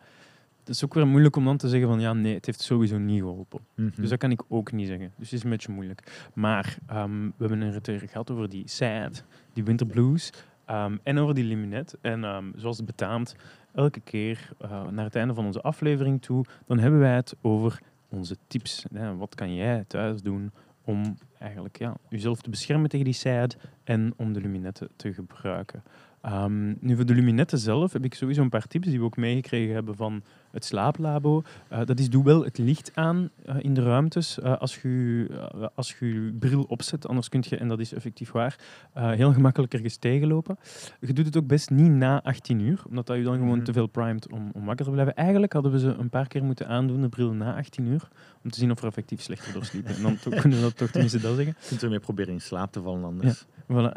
het 0.64 0.74
is 0.74 0.84
ook 0.84 0.94
weer 0.94 1.06
moeilijk 1.06 1.36
om 1.36 1.44
dan 1.44 1.56
te 1.56 1.68
zeggen 1.68 1.88
van 1.88 2.00
ja, 2.00 2.12
nee, 2.12 2.34
het 2.34 2.46
heeft 2.46 2.60
sowieso 2.60 2.98
niet 2.98 3.20
geholpen. 3.20 3.60
Mhm. 3.74 4.00
Dus 4.00 4.08
dat 4.08 4.18
kan 4.18 4.30
ik 4.30 4.42
ook 4.48 4.72
niet 4.72 4.86
zeggen. 4.86 5.12
Dus 5.16 5.30
het 5.30 5.38
is 5.38 5.44
een 5.44 5.50
beetje 5.50 5.72
moeilijk. 5.72 6.28
Maar 6.34 6.78
ehm, 6.86 7.24
we 7.36 7.46
hebben 7.46 7.60
het 7.60 7.86
er 7.86 8.08
gehad 8.08 8.30
over 8.30 8.48
die 8.48 8.68
sad, 8.68 9.24
die 9.52 9.64
winter 9.64 9.86
blues. 9.86 10.32
ehm, 10.64 10.96
en 11.02 11.18
over 11.18 11.34
die 11.34 11.44
liminet. 11.44 11.96
En 12.00 12.24
ehm, 12.24 12.44
zoals 12.56 12.76
het 12.76 12.86
betaamt, 12.86 13.36
elke 13.74 14.00
keer 14.00 14.48
eh, 14.58 14.86
naar 14.88 15.04
het 15.04 15.16
einde 15.16 15.34
van 15.34 15.46
onze 15.46 15.60
aflevering 15.60 16.22
toe, 16.22 16.44
dan 16.66 16.78
hebben 16.78 17.00
wij 17.00 17.14
het 17.14 17.36
over 17.40 17.80
onze 18.08 18.36
tips. 18.46 18.84
Wat 19.16 19.34
kan 19.34 19.54
jij 19.54 19.84
thuis 19.86 20.22
doen 20.22 20.52
om 20.84 21.16
eigenlijk 21.38 21.78
ja, 21.78 21.96
jezelf 22.08 22.40
te 22.40 22.50
beschermen 22.50 22.88
tegen 22.88 23.04
die 23.04 23.14
sad 23.14 23.56
en 23.84 24.12
om 24.16 24.32
de 24.32 24.40
luminetten 24.40 24.88
te 24.96 25.12
gebruiken. 25.12 25.82
Ehm, 26.24 26.74
nu, 26.80 26.96
voor 26.96 27.06
de 27.06 27.14
luminetten 27.14 27.58
zelf 27.58 27.92
heb 27.92 28.04
ik 28.04 28.14
sowieso 28.14 28.42
een 28.42 28.48
paar 28.48 28.66
tips 28.66 28.86
die 28.88 28.98
we 28.98 29.04
ook 29.04 29.16
meegekregen 29.16 29.74
hebben 29.74 29.96
van 29.96 30.22
het 30.50 30.64
slaaplabo. 30.64 31.42
Eh, 31.68 31.84
dat 31.84 31.98
is, 31.98 32.10
doe 32.10 32.24
wel 32.24 32.44
het 32.44 32.58
licht 32.58 32.90
aan 32.94 33.30
eh, 33.44 33.56
in 33.58 33.74
de 33.74 33.82
ruimtes 33.82 34.40
eh, 34.40 34.58
als, 34.58 34.82
je, 34.82 35.26
als 35.74 35.96
je 35.98 36.36
bril 36.38 36.62
opzet. 36.62 37.08
Anders 37.08 37.28
kun 37.28 37.44
je, 37.48 37.56
en 37.56 37.68
dat 37.68 37.80
is 37.80 37.92
effectief 37.92 38.30
waar, 38.30 38.58
heel 38.94 39.32
gemakkelijk 39.32 39.72
ergens 39.74 39.96
tegenlopen. 39.96 40.58
Je 41.00 41.12
doet 41.12 41.26
het 41.26 41.36
ook 41.36 41.46
best 41.46 41.70
niet 41.70 41.90
na 41.90 42.22
18 42.22 42.60
uur, 42.60 42.82
omdat 42.88 43.06
dat 43.06 43.16
je 43.16 43.22
dan 43.22 43.34
gewoon 43.34 43.56
Mhm. 43.56 43.64
te 43.64 43.72
veel 43.72 43.86
primed 43.86 44.32
om, 44.32 44.50
om 44.54 44.64
wakker 44.64 44.84
te 44.84 44.90
blijven. 44.90 45.14
Eigenlijk 45.14 45.52
hadden 45.52 45.72
we 45.72 45.78
ze 45.78 45.88
een 45.88 46.10
paar 46.10 46.28
keer 46.28 46.44
moeten 46.44 46.68
aandoen, 46.68 47.00
de 47.00 47.08
bril 47.08 47.32
na 47.32 47.56
18 47.56 47.86
uur, 47.86 48.08
om 48.44 48.50
te 48.50 48.58
zien 48.58 48.70
of 48.70 48.80
we 48.80 48.86
effectief 48.86 49.22
slechter 49.22 49.52
doorsliepen. 49.52 49.94
En 49.96 50.02
dan 50.02 50.18
kunnen 50.40 50.58
we 50.58 50.64
dat 50.64 50.76
toch 50.76 50.90
tenminste 50.90 51.20
dat 51.20 51.36
zeggen. 51.36 51.56
Je 51.60 51.68
kunt 51.68 51.82
ermee 51.82 52.00
proberen 52.00 52.32
in 52.32 52.40
slaap 52.40 52.72
te 52.72 52.82
vallen 52.82 53.04
anders. 53.04 53.44
Voilà. 53.72 53.92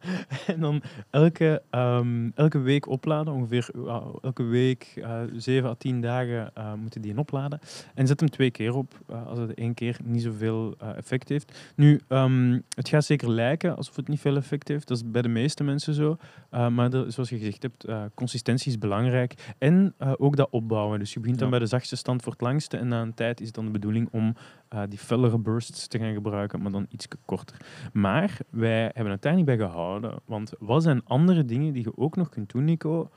en 0.46 0.60
dan 0.60 0.82
elke, 1.10 1.62
ehm, 1.70 2.30
elke 2.34 2.58
week 2.58 2.88
opladen, 2.88 3.32
ongeveer 3.32 3.68
uh, 3.76 4.06
elke 4.22 4.42
week 4.42 4.92
eh 4.96 5.20
7 5.36 5.68
à 5.70 5.74
10 5.74 6.00
dagen 6.00 6.50
eh, 6.54 6.72
moeten 6.74 7.00
die 7.00 7.10
in 7.10 7.18
opladen. 7.18 7.60
En 7.94 8.06
zet 8.06 8.20
hem 8.20 8.30
twee 8.30 8.50
keer 8.50 8.74
op, 8.74 8.94
eh, 9.08 9.26
als 9.26 9.38
het 9.38 9.54
één 9.54 9.74
keer 9.74 9.96
niet 10.04 10.22
zoveel 10.22 10.74
effect 10.96 11.28
heeft. 11.28 11.72
Nu, 11.76 12.00
ehm, 12.08 12.58
het 12.74 12.88
gaat 12.88 13.04
zeker 13.04 13.30
lijken 13.30 13.76
alsof 13.76 13.96
het 13.96 14.08
niet 14.08 14.20
veel 14.20 14.36
effect 14.36 14.68
heeft. 14.68 14.88
Dat 14.88 14.96
is 14.96 15.10
bij 15.10 15.22
de 15.22 15.28
meeste 15.28 15.64
mensen 15.64 15.94
zo. 15.94 16.16
Uh, 16.54 16.68
maar 16.68 16.92
er, 16.92 17.12
zoals 17.12 17.28
je 17.28 17.38
gezegd 17.38 17.62
hebt, 17.62 17.88
uh, 17.88 18.02
consistentie 18.14 18.70
is 18.70 18.78
belangrijk. 18.78 19.54
En 19.58 19.94
uh, 20.02 20.12
ook 20.16 20.36
dat 20.36 20.48
opbouwen. 20.50 20.98
Dus 20.98 21.12
je 21.12 21.20
begint 21.20 21.38
dan 21.38 21.46
Ja. 21.48 21.52
bij 21.54 21.62
de 21.62 21.70
zachtste 21.70 21.96
stand 21.96 22.22
voor 22.22 22.32
het 22.32 22.40
langste. 22.40 22.76
En 22.76 22.88
na 22.88 23.02
een 23.02 23.14
tijd 23.14 23.40
is 23.40 23.46
het 23.46 23.54
dan 23.54 23.64
de 23.64 23.70
bedoeling 23.70 24.08
om 24.10 24.34
uh, 24.74 24.82
die 24.88 24.98
fellere 24.98 25.38
bursts 25.38 25.86
te 25.86 25.98
gaan 25.98 26.12
gebruiken, 26.14 26.62
maar 26.62 26.72
dan 26.72 26.86
iets 26.90 27.08
korter. 27.24 27.56
Maar 27.92 28.38
wij 28.50 28.90
hebben 28.94 29.12
het 29.12 29.22
daar 29.22 29.34
niet 29.34 29.44
bij 29.44 29.56
gehouden. 29.56 30.18
Want 30.24 30.52
wat 30.58 30.82
zijn 30.82 31.00
andere 31.04 31.44
dingen 31.44 31.72
die 31.72 31.82
je 31.82 31.96
ook 31.96 32.16
nog 32.16 32.28
kunt 32.28 32.50
doen, 32.50 32.64
Nico, 32.64 33.10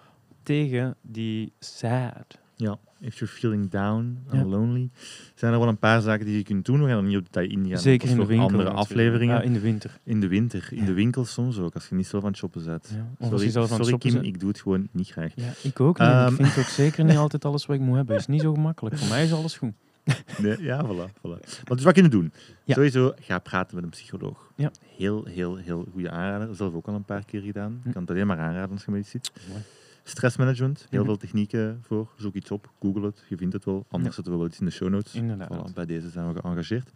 tegen 0.44 0.96
die 1.02 1.54
sad? 1.60 2.40
Ja, 2.56 2.78
if 3.00 3.20
you're 3.20 3.34
feeling 3.34 3.70
down 3.70 4.18
Ja. 4.32 4.40
and 4.40 4.50
lonely, 4.50 4.90
zijn 5.36 5.54
er 5.54 5.60
wel 5.60 5.68
een 5.68 5.78
paar 5.78 6.02
zaken 6.02 6.26
die 6.26 6.38
je 6.38 6.44
kunt 6.44 6.66
doen. 6.66 6.82
We 6.84 6.88
gaan 6.88 6.98
er 6.98 7.04
niet 7.04 7.18
op 7.18 7.24
detail 7.24 7.50
ingaan. 7.50 7.78
Zeker 7.80 8.10
in 8.10 8.18
de 8.18 8.26
winkel. 8.26 8.48
andere 8.48 8.70
afleveringen. 8.70 9.36
Ja, 9.36 9.42
in 9.42 9.54
de 9.54 9.60
winter. 9.60 10.00
In 10.04 10.20
de 10.20 10.28
winter, 10.28 10.70
in 10.72 10.86
de 10.86 10.94
winkel 10.94 11.26
soms 11.26 11.60
ook, 11.60 11.74
als 11.74 11.90
je 11.90 11.96
niet 11.96 12.08
zo 12.08 12.20
van 12.20 12.30
het 12.30 12.38
shoppen 12.38 12.66
bent. 12.66 12.98
Sorry, 13.20 13.50
zelf 13.50 13.72
aan 13.72 13.78
sorry 13.78 13.92
shoppen 13.92 14.12
Kim, 14.12 14.22
ik 14.24 14.40
doe 14.40 14.50
het 14.50 14.62
gewoon 14.62 14.88
niet 14.92 15.10
graag. 15.10 15.32
Ja, 15.36 15.52
ik 15.64 15.80
ook 15.80 16.00
niet. 16.00 16.08
Ehm. 16.08 16.28
Ik 16.34 16.46
vind 16.46 16.58
ook 16.66 16.72
zeker 16.72 17.04
niet 17.04 17.18
altijd 17.26 17.46
alles 17.46 17.66
wat 17.66 17.76
ik 17.76 17.82
moet 17.82 17.96
hebben. 17.96 18.16
is 18.16 18.28
niet 18.28 18.42
zo 18.42 18.54
gemakkelijk. 18.54 18.98
Voor 18.98 19.10
mij 19.10 19.24
is 19.24 19.34
alles 19.34 19.58
goed. 19.58 19.74
Nee, 20.42 20.62
ja, 20.62 20.86
voilà. 20.86 21.12
voilà. 21.18 21.40
Maar 21.68 21.76
dus 21.76 21.84
wat 21.84 21.94
kunnen 21.94 22.12
doen? 22.12 22.34
Ja. 22.64 22.74
Sowieso, 22.74 23.14
ga 23.20 23.40
praten 23.40 23.76
met 23.76 23.84
een 23.84 23.90
psycholoog. 23.90 24.52
Ja. 24.56 24.72
Heel, 24.98 25.26
heel, 25.26 25.56
heel 25.56 25.88
goede 25.92 26.10
aanrader. 26.10 26.56
Zelf 26.56 26.74
ook 26.74 26.88
al 26.88 26.94
een 26.94 27.04
paar 27.04 27.26
keer 27.26 27.42
gedaan. 27.42 27.80
Hm. 27.82 27.88
Ik 27.88 27.94
kan 27.94 28.02
het 28.02 28.12
alleen 28.12 28.28
maar 28.28 28.40
aanraden 28.40 28.72
als 28.72 28.86
je 28.86 28.92
met 28.92 29.00
iets 29.00 29.10
zit. 29.10 29.32
Mooi. 29.50 29.62
Stressmanagement, 30.04 30.88
heel 30.90 31.06
veel 31.06 31.18
technieken 31.18 31.80
voor. 31.82 32.12
Zoek 32.18 32.34
iets 32.34 32.52
op, 32.52 32.72
google 32.80 33.06
het, 33.06 33.24
je 33.30 33.38
vindt 33.38 33.54
het 33.54 33.66
wel. 33.66 33.86
Anders 33.90 34.16
zetten 34.16 34.34
we 34.34 34.40
wel 34.40 34.48
iets 34.48 34.60
in 34.60 34.66
de 34.66 34.72
show 34.72 34.90
notes. 34.90 35.14
Inderdaad. 35.14 35.70
Voilà, 35.70 35.74
bij 35.74 35.86
deze 35.86 36.10
zijn 36.10 36.34
we 36.34 36.42
geëngageerd. 36.42 36.90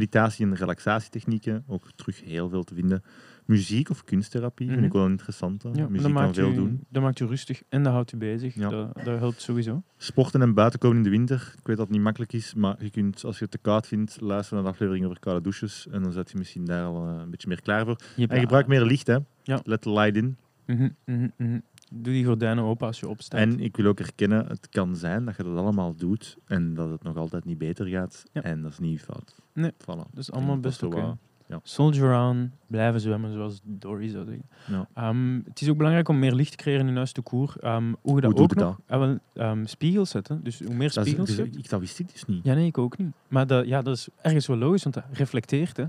Meditatie 0.00 0.46
en 0.46 0.54
relaxatietechnieken, 0.54 1.64
ook 1.66 1.90
terug 1.94 2.24
heel 2.24 2.48
veel 2.48 2.62
te 2.64 2.74
vinden. 2.74 3.02
Muziek 3.44 3.90
of 3.90 4.04
kunsttherapie 4.04 4.66
vind 4.66 4.78
Mhm. 4.78 4.86
ik 4.86 4.92
wel 4.92 5.06
interessant. 5.06 5.62
Ja, 5.72 5.88
Muziek 5.88 6.14
kan 6.14 6.34
veel 6.34 6.54
doen. 6.54 6.84
dat 6.88 7.02
maakt 7.02 7.20
u 7.20 7.26
rustig 7.26 7.62
en 7.68 7.82
dat 7.82 7.92
houdt 7.92 8.12
u 8.12 8.16
bezig. 8.16 8.54
Ja. 8.54 8.68
Dat, 8.68 8.94
dat 9.04 9.18
helpt 9.18 9.40
sowieso. 9.40 9.82
Sporten 9.96 10.42
en 10.42 10.54
buiten 10.54 10.78
komen 10.78 10.96
in 10.96 11.02
de 11.02 11.10
winter. 11.10 11.54
Ik 11.58 11.66
weet 11.66 11.76
dat 11.76 11.86
het 11.86 11.94
niet 11.94 12.04
makkelijk 12.04 12.32
is, 12.32 12.54
maar 12.54 12.76
je 12.84 12.90
kunt, 12.90 13.24
als 13.24 13.36
je 13.38 13.42
het 13.42 13.50
te 13.52 13.58
koud 13.58 13.86
vindt, 13.86 14.20
luisteren 14.20 14.62
naar 14.62 14.72
de 14.72 14.76
aflevering 14.76 15.04
over 15.06 15.18
koude 15.18 15.42
douches. 15.42 15.86
En 15.90 16.02
dan 16.02 16.12
zet 16.12 16.30
je 16.30 16.38
misschien 16.38 16.64
daar 16.64 16.84
al 16.84 17.08
eh, 17.08 17.20
een 17.22 17.30
beetje 17.30 17.48
meer 17.48 17.62
klaar 17.62 17.84
voor. 17.84 17.96
Je 18.16 18.26
En 18.26 18.40
gebruik 18.40 18.66
meer 18.66 18.84
licht, 18.84 19.06
hè. 19.06 19.16
Ja. 19.42 19.60
Let 19.64 19.80
the 19.80 19.90
light 19.92 20.16
in. 20.16 20.36
Mhm, 20.66 20.88
mhm, 21.04 21.28
mhm. 21.36 21.58
Doe 21.92 22.12
die 22.12 22.24
gordijnen 22.24 22.64
open 22.64 22.86
als 22.86 23.00
je 23.00 23.08
opstaat. 23.08 23.40
En 23.40 23.60
ik 23.60 23.76
wil 23.76 23.86
ook 23.86 24.00
erkennen, 24.00 24.46
het 24.46 24.68
kan 24.68 24.96
zijn 24.96 25.24
dat 25.24 25.36
je 25.36 25.42
dat 25.42 25.56
allemaal 25.56 25.94
doet 25.94 26.36
en 26.46 26.74
dat 26.74 26.90
het 26.90 27.02
nog 27.02 27.16
altijd 27.16 27.44
niet 27.44 27.58
beter 27.58 27.86
gaat. 27.86 28.24
Ja. 28.32 28.42
En 28.42 28.62
dat 28.62 28.70
is 28.72 28.78
niet 28.78 29.00
fout. 29.00 29.34
Nee, 29.52 29.72
Voilà. 29.72 30.10
dat 30.12 30.28
Ik 30.28 30.34
allemaal 30.34 30.58
best 30.58 30.80
dat 30.80 30.94
oké. 30.94 31.16
ja. 31.48 31.60
Soldier 31.62 32.18
on, 32.20 32.52
blijven 32.66 33.00
zwemmen 33.00 33.32
zoals 33.32 33.60
Dory 33.64 34.08
zou 34.08 34.24
zeggen. 34.24 34.44
Ja. 34.66 34.88
Ehm, 34.94 35.40
het 35.44 35.60
is 35.60 35.68
ook 35.68 35.76
belangrijk 35.76 36.08
om 36.08 36.18
meer 36.18 36.34
licht 36.34 36.50
te 36.50 36.56
creëren 36.56 36.88
in 36.88 36.96
huis 36.96 37.12
te 37.12 37.20
koer. 37.22 37.54
Ehm, 37.60 37.92
hoe 38.00 38.14
je 38.14 38.20
dat 38.20 38.30
doe 38.36 38.40
ook 38.42 38.54
nog... 38.54 38.80
Ah, 38.86 39.16
ehm, 39.34 39.64
spiegels 39.66 40.10
zetten. 40.10 40.40
Dus 40.44 40.58
hoe 40.60 40.74
meer 40.74 40.92
Dat, 40.92 41.06
is, 41.06 41.12
spiegels 41.12 41.36
dus, 41.36 41.46
ik, 41.46 41.68
dat 41.68 41.80
wist 41.80 41.98
ik 41.98 42.12
dus 42.12 42.24
niet. 42.24 42.44
Ja, 42.44 42.54
nee, 42.54 42.66
ik 42.66 42.78
ook 42.78 42.98
niet. 42.98 43.12
Maar 43.28 43.46
dat, 43.46 43.66
ja, 43.66 43.82
dat 43.82 43.96
is 43.96 44.08
ergens 44.22 44.46
wel 44.46 44.56
logisch, 44.56 44.82
want 44.82 44.94
dat 44.94 45.04
reflecteert. 45.12 45.76
Hè. 45.76 45.84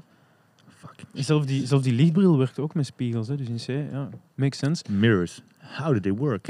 Fuck. 0.77 1.03
Zelf 1.13 1.45
die, 1.45 1.65
zelf 1.67 1.81
die 1.81 1.93
lichtbril 1.93 2.37
werkt 2.37 2.59
ook 2.59 2.73
met 2.73 2.85
spiegels. 2.85 3.27
Hè. 3.27 3.35
Dus 3.35 3.47
in 3.47 3.55
C, 3.55 3.91
ja, 3.91 4.09
makes 4.35 4.57
sense. 4.57 4.83
Mirrors. 4.99 5.41
How 5.77 5.93
do 5.93 5.99
they 5.99 6.11
work? 6.11 6.47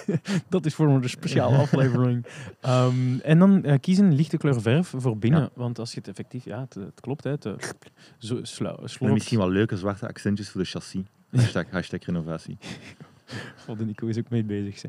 Dat 0.48 0.66
is 0.66 0.74
voor 0.74 0.88
een 0.88 1.08
speciale 1.08 1.56
aflevering. 1.64 2.26
Ehm, 2.60 3.18
en 3.18 3.38
dan 3.38 3.64
eh, 3.64 3.80
kies 3.80 3.98
een 3.98 4.14
lichte 4.14 4.36
kleur 4.36 4.60
verf 4.60 4.92
voor 4.96 5.18
binnen. 5.18 5.40
Ja. 5.40 5.50
Want 5.54 5.78
als 5.78 5.92
je 5.92 5.98
het 5.98 6.08
effectief... 6.08 6.44
Ja, 6.44 6.60
het, 6.60 6.74
het 6.74 7.00
klopt. 7.00 7.24
Hè, 7.24 7.30
het, 7.30 7.46
eh, 7.46 7.52
zo, 8.18 8.40
slorpt. 8.42 9.00
misschien 9.00 9.38
wel 9.38 9.50
leuke 9.50 9.76
zwarte 9.76 10.08
accentjes 10.08 10.50
voor 10.50 10.60
de 10.60 10.66
chassis. 10.66 11.02
Hashtag, 11.30 11.70
hashtag 11.70 12.04
renovatie. 12.04 12.58
Oh, 13.68 13.78
de 13.78 13.84
Nico 13.84 14.06
is 14.06 14.18
ook 14.18 14.28
mee 14.30 14.44
bezig. 14.44 14.84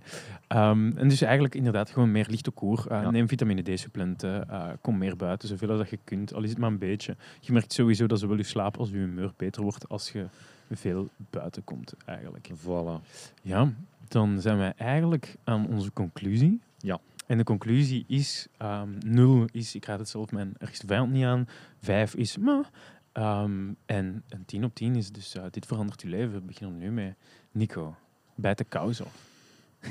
Ehm, 0.48 0.98
en 0.98 1.08
dus 1.08 1.22
eigenlijk 1.22 1.56
inderdaad 1.56 1.90
gewoon 1.90 2.12
meer 2.12 2.28
lichte 2.30 2.52
koer. 2.52 2.86
Eh, 2.90 3.02
Ja. 3.02 3.12
Neem 3.12 3.28
vitamine 3.28 3.62
D-supplementen. 3.62 4.50
eh, 4.50 4.70
kom 4.82 4.98
meer 4.98 5.16
buiten, 5.16 5.48
zoveel 5.48 5.70
als 5.70 5.78
dat 5.80 5.90
je 5.90 6.00
kunt. 6.04 6.34
Al 6.34 6.44
is 6.44 6.50
het 6.50 6.58
maar 6.60 6.70
een 6.70 6.78
beetje. 6.78 7.16
Je 7.40 7.52
merkt 7.54 7.74
sowieso 7.74 8.08
dat 8.08 8.20
zowel 8.20 8.38
je 8.38 8.44
slaap 8.44 8.78
als 8.78 8.90
je 8.90 8.96
humeur 8.96 9.32
beter 9.38 9.62
wordt 9.62 9.90
als 9.90 10.12
je 10.12 10.26
veel 10.72 11.10
buiten 11.30 11.64
komt 11.64 11.94
eigenlijk. 12.06 12.50
Voilà. 12.58 13.10
Ja, 13.42 13.74
dan 14.08 14.42
zijn 14.42 14.58
wij 14.58 14.74
eigenlijk 14.78 15.36
aan 15.44 15.68
onze 15.68 15.92
conclusie. 15.94 16.60
Ja. 16.78 17.00
En 17.28 17.38
de 17.38 17.44
conclusie 17.44 18.04
is, 18.08 18.48
ehm 18.58 18.90
0 19.06 19.46
is, 19.52 19.76
ik 19.76 19.86
raad 19.86 20.00
het 20.00 20.10
zelf 20.10 20.32
mijn 20.32 20.54
ergste 20.58 20.88
vijand 20.88 21.12
niet 21.12 21.24
aan. 21.26 21.48
5 21.82 22.16
is, 22.16 22.38
maar. 22.38 22.70
Ehm, 23.12 23.70
en 23.86 24.24
een 24.30 24.46
10 24.46 24.64
op 24.64 24.76
10 24.76 24.96
is 24.96 25.12
dus, 25.12 25.36
eh, 25.36 25.44
dit 25.52 25.66
verandert 25.66 26.02
je 26.02 26.08
leven. 26.08 26.32
We 26.34 26.42
beginnen 26.42 26.78
nu 26.78 26.92
met 26.92 27.16
Nico. 27.52 27.96
Bijt 28.42 28.58
de 28.58 28.64
kous 28.64 29.02
af. 29.02 29.30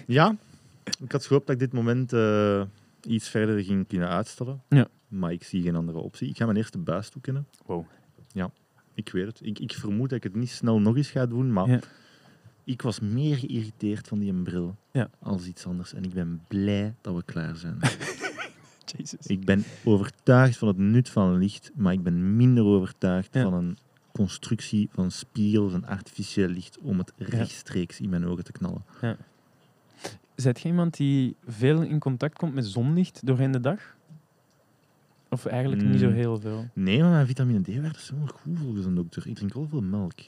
Ja, 0.07 0.37
ik 1.01 1.13
had 1.13 1.27
gehoopt 1.27 1.47
dat 1.47 1.55
ik 1.55 1.61
dit 1.61 1.73
moment 1.73 2.13
eh, 2.13 2.63
iets 3.03 3.29
verder 3.29 3.65
ging 3.65 3.87
kunnen 3.87 4.09
uitstellen. 4.09 4.63
Ja. 4.69 4.89
Maar 5.09 5.33
ik 5.33 5.45
zie 5.45 5.63
geen 5.63 5.77
andere 5.77 5.99
optie. 5.99 6.29
Ik 6.29 6.37
ga 6.37 6.45
mijn 6.45 6.57
eerste 6.57 6.79
buis 6.79 7.09
toekennen. 7.09 7.47
Wow. 7.67 7.85
Ja, 8.33 8.51
ik 8.95 9.09
weet 9.13 9.27
het. 9.27 9.41
Ik, 9.43 9.59
ik 9.59 9.73
vermoed 9.73 10.09
dat 10.09 10.19
ik 10.19 10.25
het 10.25 10.35
niet 10.35 10.51
snel 10.51 10.81
nog 10.81 10.97
eens 10.97 11.11
ga 11.11 11.27
doen, 11.27 11.53
maar 11.53 11.69
Ja. 11.69 11.79
ik 12.65 12.83
was 12.83 13.01
meer 13.01 13.37
geïrriteerd 13.37 14.09
van 14.09 14.19
die 14.19 14.33
bril 14.33 14.77
Ja. 14.93 15.11
als 15.19 15.47
iets 15.47 15.67
anders. 15.67 15.93
En 15.95 16.05
ik 16.05 16.13
ben 16.15 16.43
blij 16.49 16.95
dat 17.01 17.15
we 17.15 17.23
klaar 17.25 17.57
zijn. 17.57 17.79
Jezus. 18.97 19.27
ik 19.27 19.45
ben 19.45 19.65
overtuigd 19.85 20.57
van 20.57 20.69
het 20.69 20.77
nut 20.79 21.09
van 21.09 21.37
licht, 21.39 21.71
maar 21.75 21.93
ik 21.93 22.03
ben 22.03 22.37
minder 22.37 22.65
overtuigd 22.65 23.35
Ja. 23.35 23.43
van 23.43 23.53
een 23.55 23.79
constructie 24.21 24.89
van 24.93 25.11
spiegel, 25.11 25.71
van 25.71 25.85
artificieel 25.87 26.49
licht, 26.49 26.79
om 26.79 26.99
het 26.99 27.13
rechtstreeks 27.17 28.01
in 28.01 28.09
mijn 28.09 28.27
ogen 28.27 28.45
te 28.45 28.53
knallen. 28.53 28.85
Zijt 30.35 30.61
je 30.61 30.69
iemand 30.69 30.97
die 30.97 31.37
veel 31.47 31.83
in 31.83 31.99
contact 31.99 32.37
komt 32.39 32.55
met 32.55 32.67
zonlicht 32.67 33.27
doorheen 33.27 33.51
de 33.51 33.61
dag? 33.61 33.97
Of 35.29 35.47
eigenlijk 35.47 35.83
niet 35.83 36.01
zo 36.01 36.07
Mm. 36.09 36.13
heel 36.13 36.41
veel? 36.41 36.69
Nee, 36.73 37.01
maar 37.01 37.11
mijn 37.11 37.27
vitamine 37.27 37.61
D 37.63 37.67
werd 37.81 37.97
zo 37.97 38.15
goed 38.27 38.59
volgens 38.59 38.85
een 38.87 38.95
dokter. 38.95 39.27
Ik 39.27 39.35
drink 39.35 39.55
wel 39.55 39.67
veel 39.69 39.83
melk. 39.83 40.19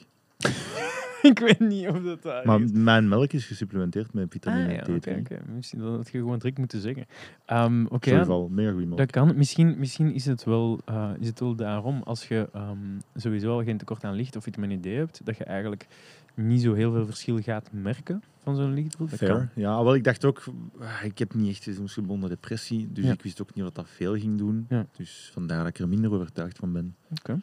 ik 1.31 1.39
weet 1.39 1.59
niet 1.59 1.87
of 1.87 2.01
dat 2.03 2.21
daar 2.23 2.45
Maar 2.45 2.61
is. 2.61 2.71
mijn 2.73 3.07
melk 3.07 3.31
is 3.33 3.45
gesupplementeerd 3.45 4.13
met 4.13 4.31
vitamine 4.31 4.67
Ah, 4.67 4.75
ja, 4.75 4.83
D3. 4.83 4.95
oké, 4.95 5.17
oké. 5.19 5.39
Misschien 5.55 5.79
dat 5.79 5.95
had 5.95 6.09
je 6.11 6.17
gewoon 6.17 6.37
direct 6.37 6.57
moeten 6.57 6.81
zeggen. 6.81 7.05
Ehm 7.45 7.85
oké, 7.85 8.07
Sorry, 8.07 8.19
ja, 8.19 8.25
Val, 8.25 8.47
mega 8.51 8.71
goede 8.71 8.85
melk. 8.85 8.97
dat 8.97 9.11
kan. 9.11 9.35
Misschien, 9.35 9.75
misschien 9.79 10.13
is, 10.13 10.25
het 10.25 10.43
wel, 10.43 10.79
eh, 10.85 11.09
is 11.19 11.27
het 11.27 11.39
wel 11.39 11.55
daarom, 11.55 12.01
als 12.03 12.27
je 12.27 12.49
ehm, 12.53 12.77
sowieso 13.15 13.51
al 13.51 13.63
geen 13.63 13.77
tekort 13.77 14.03
aan 14.03 14.13
licht 14.15 14.35
of 14.35 14.43
vitamine 14.43 14.79
D 14.79 14.85
hebt, 14.85 15.21
dat 15.25 15.37
je 15.37 15.43
eigenlijk 15.43 15.87
niet 16.35 16.61
zo 16.61 16.73
heel 16.73 16.91
veel 16.91 17.05
verschil 17.05 17.39
gaat 17.41 17.69
merken 17.71 18.23
van 18.43 18.55
zo'n 18.55 18.73
lichtbril. 18.73 19.07
Dat 19.07 19.17
Fair. 19.17 19.31
kan. 19.31 19.49
Ja, 19.55 19.83
wel, 19.83 19.95
ik 19.95 20.03
dacht 20.03 20.25
ook, 20.25 20.43
ah, 20.79 21.03
ik 21.03 21.17
heb 21.19 21.33
niet 21.33 21.49
echt 21.49 21.63
seizoensgebonden 21.63 22.29
depressie, 22.29 22.87
dus 22.91 23.05
Ja. 23.05 23.11
ik 23.11 23.21
wist 23.21 23.41
ook 23.41 23.53
niet 23.55 23.63
wat 23.63 23.75
dat 23.75 23.87
veel 23.89 24.17
ging 24.17 24.37
doen. 24.37 24.65
Ja. 24.69 24.85
Dus 24.97 25.29
vandaar 25.33 25.57
dat 25.59 25.67
ik 25.67 25.79
er 25.79 25.87
minder 25.87 26.11
overtuigd 26.11 26.57
van 26.57 26.71
ben. 26.71 26.95
Oké. 27.19 27.39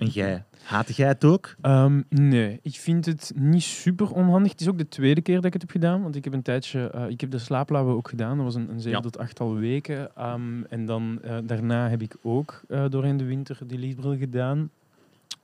En 0.00 0.06
jij? 0.06 0.44
Haatte 0.62 0.92
jij 0.92 1.08
het 1.08 1.24
ook? 1.24 1.54
Ehm, 1.60 2.02
nee, 2.08 2.58
ik 2.62 2.74
vind 2.74 3.06
het 3.06 3.32
niet 3.34 3.62
super 3.62 4.10
onhandig. 4.12 4.50
Het 4.52 4.60
is 4.60 4.68
ook 4.68 4.78
de 4.78 4.88
tweede 4.88 5.20
keer 5.20 5.34
dat 5.34 5.44
ik 5.44 5.52
het 5.52 5.62
heb 5.62 5.70
gedaan, 5.70 6.02
want 6.02 6.16
ik 6.16 6.24
heb 6.24 6.32
een 6.32 6.42
tijdje, 6.42 6.90
eh, 6.90 7.08
ik 7.08 7.20
heb 7.20 7.30
de 7.30 7.38
slaaplabbe 7.38 7.90
ook 7.92 8.08
gedaan. 8.08 8.36
Dat 8.36 8.44
was 8.44 8.54
een, 8.54 8.70
een 8.70 8.80
zeven 8.80 8.90
Ja. 8.98 9.00
tot 9.00 9.18
achttal 9.18 9.54
weken. 9.54 10.16
Ehm, 10.16 10.62
en 10.68 10.86
dan 10.86 11.18
eh, 11.22 11.38
daarna 11.44 11.88
heb 11.88 12.02
ik 12.02 12.16
ook 12.22 12.60
eh, 12.68 12.84
doorheen 12.88 13.16
de 13.16 13.24
winter 13.24 13.58
die 13.66 13.78
lichtbril 13.78 14.16
gedaan. 14.16 14.70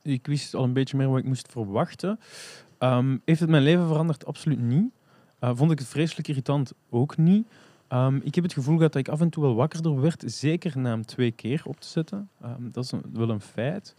Ik 0.03 0.27
wist 0.27 0.55
al 0.55 0.65
een 0.65 0.73
beetje 0.73 0.97
meer 0.97 1.09
wat 1.09 1.19
ik 1.19 1.25
moest 1.25 1.53
verwachten. 1.53 2.19
Ehm, 2.79 3.17
heeft 3.25 3.41
het 3.41 3.49
mijn 3.51 3.63
leven 3.63 3.87
veranderd? 3.87 4.27
Absoluut 4.27 4.61
niet. 4.61 4.91
Vond 5.41 5.71
ik 5.71 5.79
het 5.79 5.89
vreselijk 5.89 6.29
irritant? 6.29 6.73
Ook 6.91 7.17
niet. 7.17 7.47
Ik 8.23 8.35
heb 8.35 8.45
het 8.45 8.53
gevoel 8.53 8.77
gehad 8.77 8.93
dat 8.93 9.01
ik 9.07 9.09
af 9.09 9.21
en 9.21 9.31
toe 9.31 9.43
wel 9.43 9.55
wakkerder 9.55 10.01
werd, 10.01 10.23
zeker 10.27 10.79
na 10.79 10.91
hem 10.91 11.07
twee 11.07 11.31
keer 11.31 11.63
op 11.65 11.81
te 11.81 11.89
zetten. 11.89 12.29
Dat 12.59 12.85
is 12.85 12.93
een- 12.93 13.05
wel 13.13 13.31
een 13.31 13.41
feit. 13.41 13.95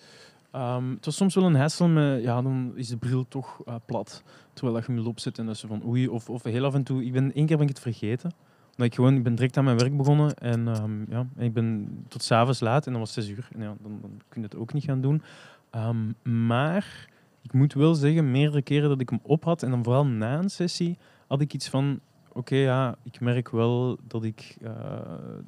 Ehm, 0.57 0.89
het 0.89 1.05
was 1.05 1.15
soms 1.15 1.35
wel 1.35 1.43
een 1.43 1.55
hassel 1.55 1.87
met, 1.87 2.23
ja, 2.23 2.41
dan 2.41 2.71
is 2.75 2.87
de 2.87 2.97
bril 2.97 3.27
toch 3.27 3.61
eh, 3.65 3.75
plat. 3.85 4.23
Terwijl 4.53 4.75
dat 4.77 4.85
je 4.85 4.93
hem 4.93 5.05
opzetten 5.05 5.43
en 5.43 5.49
dat 5.49 5.57
ze 5.57 5.67
van 5.67 5.85
oei, 5.85 6.07
of, 6.07 6.29
of 6.29 6.43
heel 6.43 6.65
af 6.65 6.73
en 6.73 6.83
toe. 6.83 7.05
Ik 7.05 7.11
ben, 7.11 7.33
één 7.33 7.45
keer 7.45 7.57
ben 7.57 7.67
ik 7.67 7.73
het 7.73 7.81
vergeten. 7.81 8.31
Omdat 8.71 8.87
ik 8.87 8.95
gewoon, 8.95 9.15
ik 9.15 9.23
ben 9.23 9.35
direct 9.35 9.57
aan 9.57 9.63
mijn 9.63 9.77
werk 9.77 9.97
begonnen 9.97 10.33
en 10.33 10.67
ehm, 10.67 11.11
ja, 11.11 11.27
ik 11.37 11.53
ben 11.53 11.87
tot 12.07 12.23
s'avonds 12.23 12.59
laat 12.59 12.85
en 12.85 12.91
dan 12.91 13.01
was 13.01 13.15
het 13.15 13.23
zes 13.23 13.33
uur. 13.33 13.47
En 13.53 13.61
ja, 13.61 13.75
dan, 13.81 13.97
dan 14.01 14.21
kun 14.29 14.41
je 14.41 14.47
het 14.47 14.55
ook 14.55 14.73
niet 14.73 14.83
gaan 14.83 15.01
doen. 15.01 15.21
Ehm, 15.69 16.35
maar 16.45 17.09
ik 17.41 17.53
moet 17.53 17.73
wel 17.73 17.95
zeggen, 17.95 18.31
meerdere 18.31 18.61
keren 18.61 18.89
dat 18.89 19.01
ik 19.01 19.09
hem 19.09 19.19
op 19.23 19.43
had 19.43 19.63
en 19.63 19.69
dan 19.69 19.83
vooral 19.83 20.05
na 20.05 20.37
een 20.37 20.49
sessie, 20.49 20.97
had 21.27 21.41
ik 21.41 21.53
iets 21.53 21.69
van, 21.69 21.99
oké, 22.37 22.55
ja, 22.55 22.95
ik 23.03 23.19
merk 23.19 23.49
wel 23.49 23.97
dat 24.07 24.23
ik, 24.23 24.57
eh, 24.61 24.71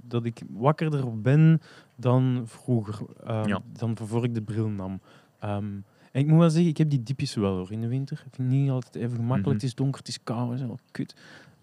dat 0.02 0.25
ik 0.25 0.41
wakkerder 0.49 1.21
ben 1.21 1.62
dan 1.95 2.43
vroeger, 2.45 2.99
Ja. 3.25 3.62
dan 3.73 3.97
voor 3.97 4.23
ik 4.23 4.34
de 4.34 4.41
bril 4.41 4.67
nam. 4.69 4.99
Ehm, 5.39 5.65
en 6.12 6.21
ik 6.21 6.28
moet 6.28 6.39
wel 6.39 6.49
zeggen, 6.49 6.69
ik 6.69 6.78
heb 6.78 6.89
die 6.89 7.04
diepjes 7.04 7.36
wel 7.36 7.56
hoor 7.58 7.71
in 7.71 7.82
de 7.82 7.88
winter. 7.88 8.23
Ik 8.25 8.34
vind 8.36 8.49
het 8.52 8.58
niet 8.60 8.69
altijd 8.69 8.95
even 8.95 9.10
gemakkelijk. 9.15 9.45
Mhm. 9.45 9.54
Het 9.54 9.63
is 9.63 9.75
donker, 9.75 9.99
het 9.99 10.08
is 10.08 10.23
koud, 10.23 10.49
het 10.49 10.60
is 10.60 10.65
wel 10.65 10.80
kut. 10.91 11.15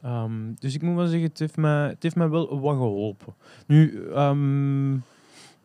Ehm, 0.02 0.52
dus 0.58 0.74
ik 0.74 0.82
moet 0.82 0.94
wel 0.96 1.06
zeggen, 1.06 1.28
het 1.28 1.38
heeft 1.38 1.56
mij, 1.56 1.88
het 1.88 2.02
heeft 2.02 2.16
mij 2.16 2.28
wel 2.28 2.60
wat 2.60 2.76
geholpen. 2.76 3.34
Nu, 3.66 4.06
ehm, 4.10 4.92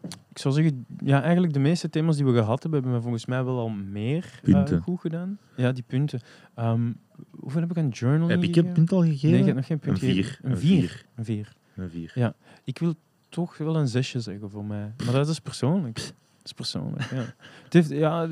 ik 0.10 0.38
zou 0.38 0.54
zeggen, 0.54 0.86
ja, 1.04 1.22
eigenlijk 1.22 1.54
de 1.54 1.60
meeste 1.60 1.90
thema's 1.90 2.16
die 2.16 2.26
we 2.26 2.34
gehad 2.34 2.62
hebben, 2.62 2.80
hebben 2.82 2.98
we 2.98 3.04
volgens 3.04 3.26
mij 3.26 3.44
wel 3.44 3.60
al 3.60 3.70
meer 3.70 4.40
eh, 4.44 4.82
goed 4.82 5.00
gedaan. 5.00 5.38
Ja, 5.56 5.72
die 5.72 5.84
punten. 5.88 6.20
Ehm, 6.56 6.92
hoeveel 7.30 7.62
heb 7.62 7.72
ik 7.72 7.78
aan 7.78 7.90
journaling 7.90 8.42
Heb 8.42 8.50
ik 8.50 8.56
een 8.56 8.72
punt 8.72 8.92
al 8.92 9.02
gegeven? 9.04 9.30
Nee, 9.30 9.40
ik 9.40 9.46
heb 9.46 9.56
nog 9.56 9.66
geen 9.66 9.80
punt 9.80 10.02
een 10.02 10.08
vier. 10.08 10.24
gegeven. 10.24 10.46
Een 10.46 10.52
Een 10.52 10.58
vier. 10.58 10.80
vier. 10.88 11.06
Een 11.16 11.26
vier. 11.26 11.54
Een 11.76 11.90
vier. 11.90 12.12
Ja. 12.16 12.34
Ik 12.64 12.78
wil 12.78 12.94
toch 13.30 13.58
wel 13.58 13.76
een 13.76 13.88
zesje 13.88 14.20
zeggen 14.20 14.50
voor 14.50 14.66
mij. 14.66 14.94
Maar 15.06 15.14
dat 15.14 15.28
is 15.28 15.40
persoonlijk. 15.40 15.96
Dat 15.96 16.46
is 16.46 16.54
persoonlijk, 16.54 17.04
ja. 17.12 17.34
Het, 17.64 17.74
heeft, 17.74 17.90
ja, 17.90 18.30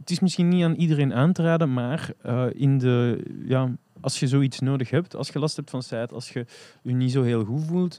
het 0.00 0.10
is 0.10 0.20
misschien 0.20 0.48
niet 0.48 0.64
aan 0.64 0.74
iedereen 0.74 1.14
aan 1.14 1.32
te 1.32 1.42
raden, 1.42 1.72
maar 1.72 2.10
eh, 2.22 2.46
in 2.52 2.78
de, 2.78 3.22
ja, 3.44 3.76
als 4.04 4.20
je 4.20 4.26
zoiets 4.28 4.60
nodig 4.60 4.90
hebt, 4.90 5.16
als 5.16 5.28
je 5.28 5.38
last 5.38 5.56
hebt 5.56 5.70
van 5.70 5.82
site, 5.82 6.08
als 6.14 6.30
je 6.30 6.46
je 6.82 6.92
niet 6.92 7.12
zo 7.12 7.22
heel 7.22 7.44
goed 7.44 7.64
voelt, 7.64 7.98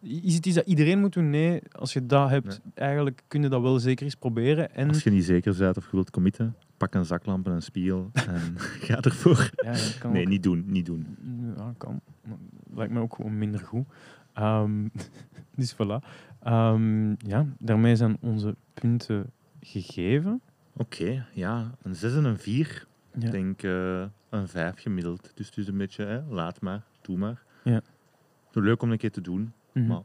is 0.00 0.34
het 0.34 0.46
iets 0.46 0.54
dat 0.56 0.66
iedereen 0.66 0.98
moet 1.00 1.12
doen? 1.12 1.30
Nee, 1.30 1.60
als 1.72 1.92
je 1.92 2.06
dat 2.06 2.28
hebt, 2.28 2.60
eigenlijk 2.74 3.22
kun 3.28 3.42
je 3.42 3.48
dat 3.48 3.60
wel 3.62 3.78
zeker 3.78 4.04
eens 4.04 4.14
proberen. 4.14 4.74
En, 4.74 4.88
Als 4.88 5.02
je 5.02 5.10
niet 5.10 5.24
zeker 5.24 5.56
bent 5.56 5.76
of 5.76 5.84
je 5.84 5.90
wilt 5.90 6.10
committen, 6.10 6.56
pak 6.76 6.94
een 6.94 7.04
zaklamp 7.04 7.46
en 7.46 7.52
een 7.52 7.62
spiegel 7.62 8.10
en 8.28 8.54
ga 8.86 9.00
ervoor. 9.00 9.50
ja, 9.56 9.74
kan 9.98 10.12
Nee, 10.12 10.22
ook. 10.22 10.28
niet 10.28 10.42
doen, 10.42 10.64
niet 10.66 10.86
doen. 10.86 11.06
Ja, 11.56 11.74
kan. 11.78 12.00
Lijkt 12.74 12.92
me 12.92 13.00
ook 13.00 13.14
gewoon 13.14 13.38
minder 13.38 13.60
goed. 13.60 13.86
Ehm, 14.32 14.88
dus 15.56 15.74
voilà. 15.74 16.08
Ehm, 16.42 17.08
ja, 17.10 17.46
daarmee 17.58 17.96
zijn 17.96 18.16
onze 18.20 18.56
punten 18.74 19.30
gegeven. 19.60 20.40
Oké, 20.72 21.26
ja, 21.32 21.70
een 21.82 21.94
6 21.94 22.14
en 22.14 22.24
een 22.24 22.38
4. 22.38 22.86
Ja. 23.18 23.26
Ik 23.26 23.30
denk 23.30 23.62
eh, 23.62 24.04
een 24.28 24.48
5 24.48 24.80
gemiddeld. 24.80 25.30
Dus 25.34 25.46
het 25.46 25.56
is 25.56 25.68
een 25.68 25.76
beetje, 25.76 26.04
hè, 26.04 26.22
laat 26.22 26.60
maar, 26.60 26.82
doe 27.00 27.16
maar. 27.16 27.42
Ja. 27.64 27.80
Leuk 28.52 28.82
om 28.82 28.90
een 28.90 28.98
keer 28.98 29.10
te 29.12 29.20
doen. 29.20 29.52
Mhm. 29.72 29.86
Maar 29.86 30.02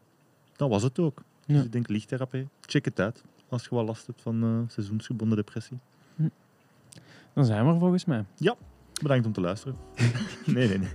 dat 0.55 0.69
was 0.69 0.83
het 0.83 0.99
ook. 0.99 1.23
Ja. 1.45 1.53
Dus 1.53 1.63
ik 1.63 1.71
denk 1.71 1.87
lichttherapie. 1.87 2.47
Check 2.61 2.85
het 2.85 2.99
uit 2.99 3.23
als 3.49 3.63
je 3.63 3.75
wel 3.75 3.85
last 3.85 4.07
hebt 4.07 4.21
van 4.21 4.43
eh, 4.43 4.69
seizoensgebonden 4.69 5.37
depressie. 5.37 5.79
Dan 7.33 7.45
zijn 7.45 7.65
we 7.65 7.73
er 7.73 7.79
volgens 7.79 8.05
mij. 8.05 8.25
Bedankt 9.01 9.25
om 9.25 9.31
te 9.31 9.41
luisteren. 9.41 9.75
nee, 10.45 10.67
nee, 10.67 10.77
nee. 10.77 10.89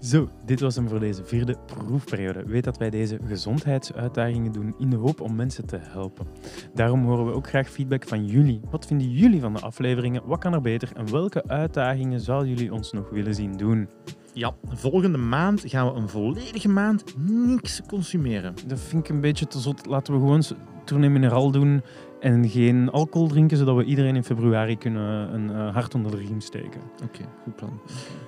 Zo, 0.00 0.28
dit 0.44 0.60
was 0.60 0.74
hem 0.74 0.88
voor 0.88 1.00
deze 1.00 1.24
vierde 1.24 1.56
proefperiode. 1.66 2.44
Weet 2.46 2.64
dat 2.64 2.78
wij 2.78 2.90
deze 2.90 3.18
gezondheidsuitdagingen 3.26 4.52
doen 4.52 4.74
in 4.78 4.90
de 4.90 4.96
hoop 4.96 5.20
om 5.20 5.34
mensen 5.34 5.66
te 5.66 5.78
helpen. 5.80 6.26
Daarom 6.74 7.04
horen 7.04 7.26
we 7.26 7.32
ook 7.32 7.48
graag 7.48 7.70
feedback 7.70 8.08
van 8.08 8.26
jullie. 8.26 8.60
Wat 8.70 8.86
vinden 8.86 9.10
jullie 9.10 9.40
van 9.40 9.52
de 9.52 9.60
afleveringen? 9.60 10.22
Wat 10.26 10.38
kan 10.38 10.52
er 10.52 10.60
beter? 10.60 10.90
En 10.94 11.10
welke 11.10 11.44
uitdagingen 11.46 12.20
zouden 12.20 12.48
jullie 12.48 12.72
ons 12.72 12.92
nog 12.92 13.10
willen 13.10 13.34
zien 13.34 13.56
doen? 13.56 13.88
Ja, 14.32 14.54
volgende 14.64 15.18
maand 15.18 15.62
gaan 15.66 15.92
we 15.92 16.00
een 16.00 16.08
volledige 16.08 16.68
maand 16.68 17.04
niks 17.26 17.82
consumeren. 17.86 18.54
Dat 18.66 18.80
vind 18.80 19.04
ik 19.04 19.14
een 19.14 19.20
beetje 19.20 19.46
te 19.46 19.58
zot. 19.58 19.86
Laten 19.86 20.14
we 20.14 20.18
gewoon 20.18 20.42
tournee 20.84 21.10
mineraal 21.10 21.50
doen 21.50 21.82
en 22.20 22.48
geen 22.48 22.90
alcohol 22.90 23.28
drinken, 23.28 23.56
zodat 23.56 23.76
we 23.76 23.84
iedereen 23.84 24.16
in 24.16 24.24
februari 24.24 24.78
kunnen 24.78 25.34
een 25.34 25.50
eh, 25.50 25.74
hart 25.74 25.94
onder 25.94 26.10
de 26.10 26.16
riem 26.16 26.40
steken. 26.40 26.80
Oké, 27.04 27.24
goed 27.42 27.56
plan. 27.56 27.80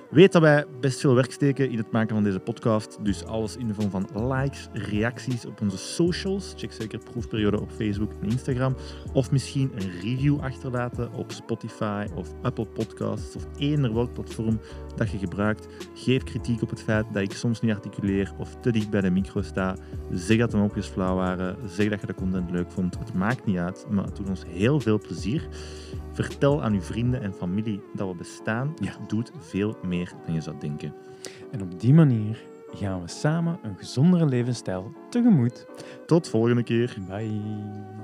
Weet 0.09 0.31
dat 0.31 0.41
wij 0.41 0.65
best 0.79 0.99
veel 0.99 1.15
werk 1.15 1.31
steken 1.31 1.69
in 1.69 1.77
het 1.77 1.91
maken 1.91 2.15
van 2.15 2.23
deze 2.23 2.39
podcast. 2.39 2.97
Dus 3.01 3.25
alles 3.25 3.57
in 3.57 3.67
de 3.67 3.73
vorm 3.73 3.89
van 3.89 4.33
likes, 4.33 4.69
reacties 4.73 5.45
op 5.45 5.61
onze 5.61 5.77
socials. 5.77 6.53
Check 6.57 6.71
zeker 6.71 6.99
proefperiode 6.99 7.61
op 7.61 7.71
Facebook 7.71 8.11
en 8.21 8.29
Instagram. 8.29 8.75
Of 9.13 9.31
misschien 9.31 9.71
een 9.75 9.91
review 10.01 10.39
achterlaten 10.39 11.13
op 11.13 11.31
Spotify 11.31 12.05
of 12.15 12.33
Apple 12.41 12.65
Podcasts 12.65 13.35
of 13.35 13.47
eender 13.57 13.93
welk 13.93 14.13
platform 14.13 14.59
dat 14.95 15.11
je 15.11 15.17
gebruikt. 15.17 15.67
Geef 15.93 16.23
kritiek 16.23 16.61
op 16.61 16.69
het 16.69 16.81
feit 16.81 17.05
dat 17.11 17.21
ik 17.21 17.33
soms 17.33 17.61
niet 17.61 17.71
articuleer 17.71 18.31
of 18.37 18.55
te 18.61 18.71
dicht 18.71 18.89
bij 18.89 19.01
de 19.01 19.09
micro 19.09 19.41
sta. 19.41 19.75
Zeg 20.11 20.37
dat 20.37 20.51
de 20.51 20.57
mopjes 20.57 20.87
flauw 20.87 21.15
waren. 21.15 21.57
Zeg 21.65 21.89
dat 21.89 22.01
je 22.01 22.07
de 22.07 22.13
content 22.13 22.51
leuk 22.51 22.71
vond. 22.71 22.99
Het 22.99 23.13
maakt 23.13 23.45
niet 23.45 23.57
uit, 23.57 23.82
maar 23.89 24.05
het 24.05 24.15
doet 24.15 24.29
ons 24.29 24.43
heel 24.47 24.79
veel 24.79 24.99
plezier. 24.99 25.47
Vertel 26.11 26.63
aan 26.63 26.73
uw 26.73 26.81
vrienden 26.81 27.21
en 27.21 27.33
familie 27.33 27.81
dat 27.93 28.07
we 28.07 28.15
bestaan. 28.15 28.73
Ja. 28.79 28.91
Het 28.99 29.09
doet 29.09 29.31
veel 29.39 29.77
meer 29.85 30.11
dan 30.25 30.33
je 30.33 30.41
zou 30.41 30.55
denken. 30.59 30.93
En 31.51 31.61
op 31.61 31.79
die 31.79 31.93
manier 31.93 32.43
gaan 32.73 33.01
we 33.01 33.07
samen 33.07 33.59
een 33.63 33.77
gezondere 33.77 34.25
levensstijl 34.25 34.93
tegemoet. 35.09 35.65
Tot 36.05 36.29
volgende 36.29 36.63
keer. 36.63 36.97
Bye. 37.07 38.02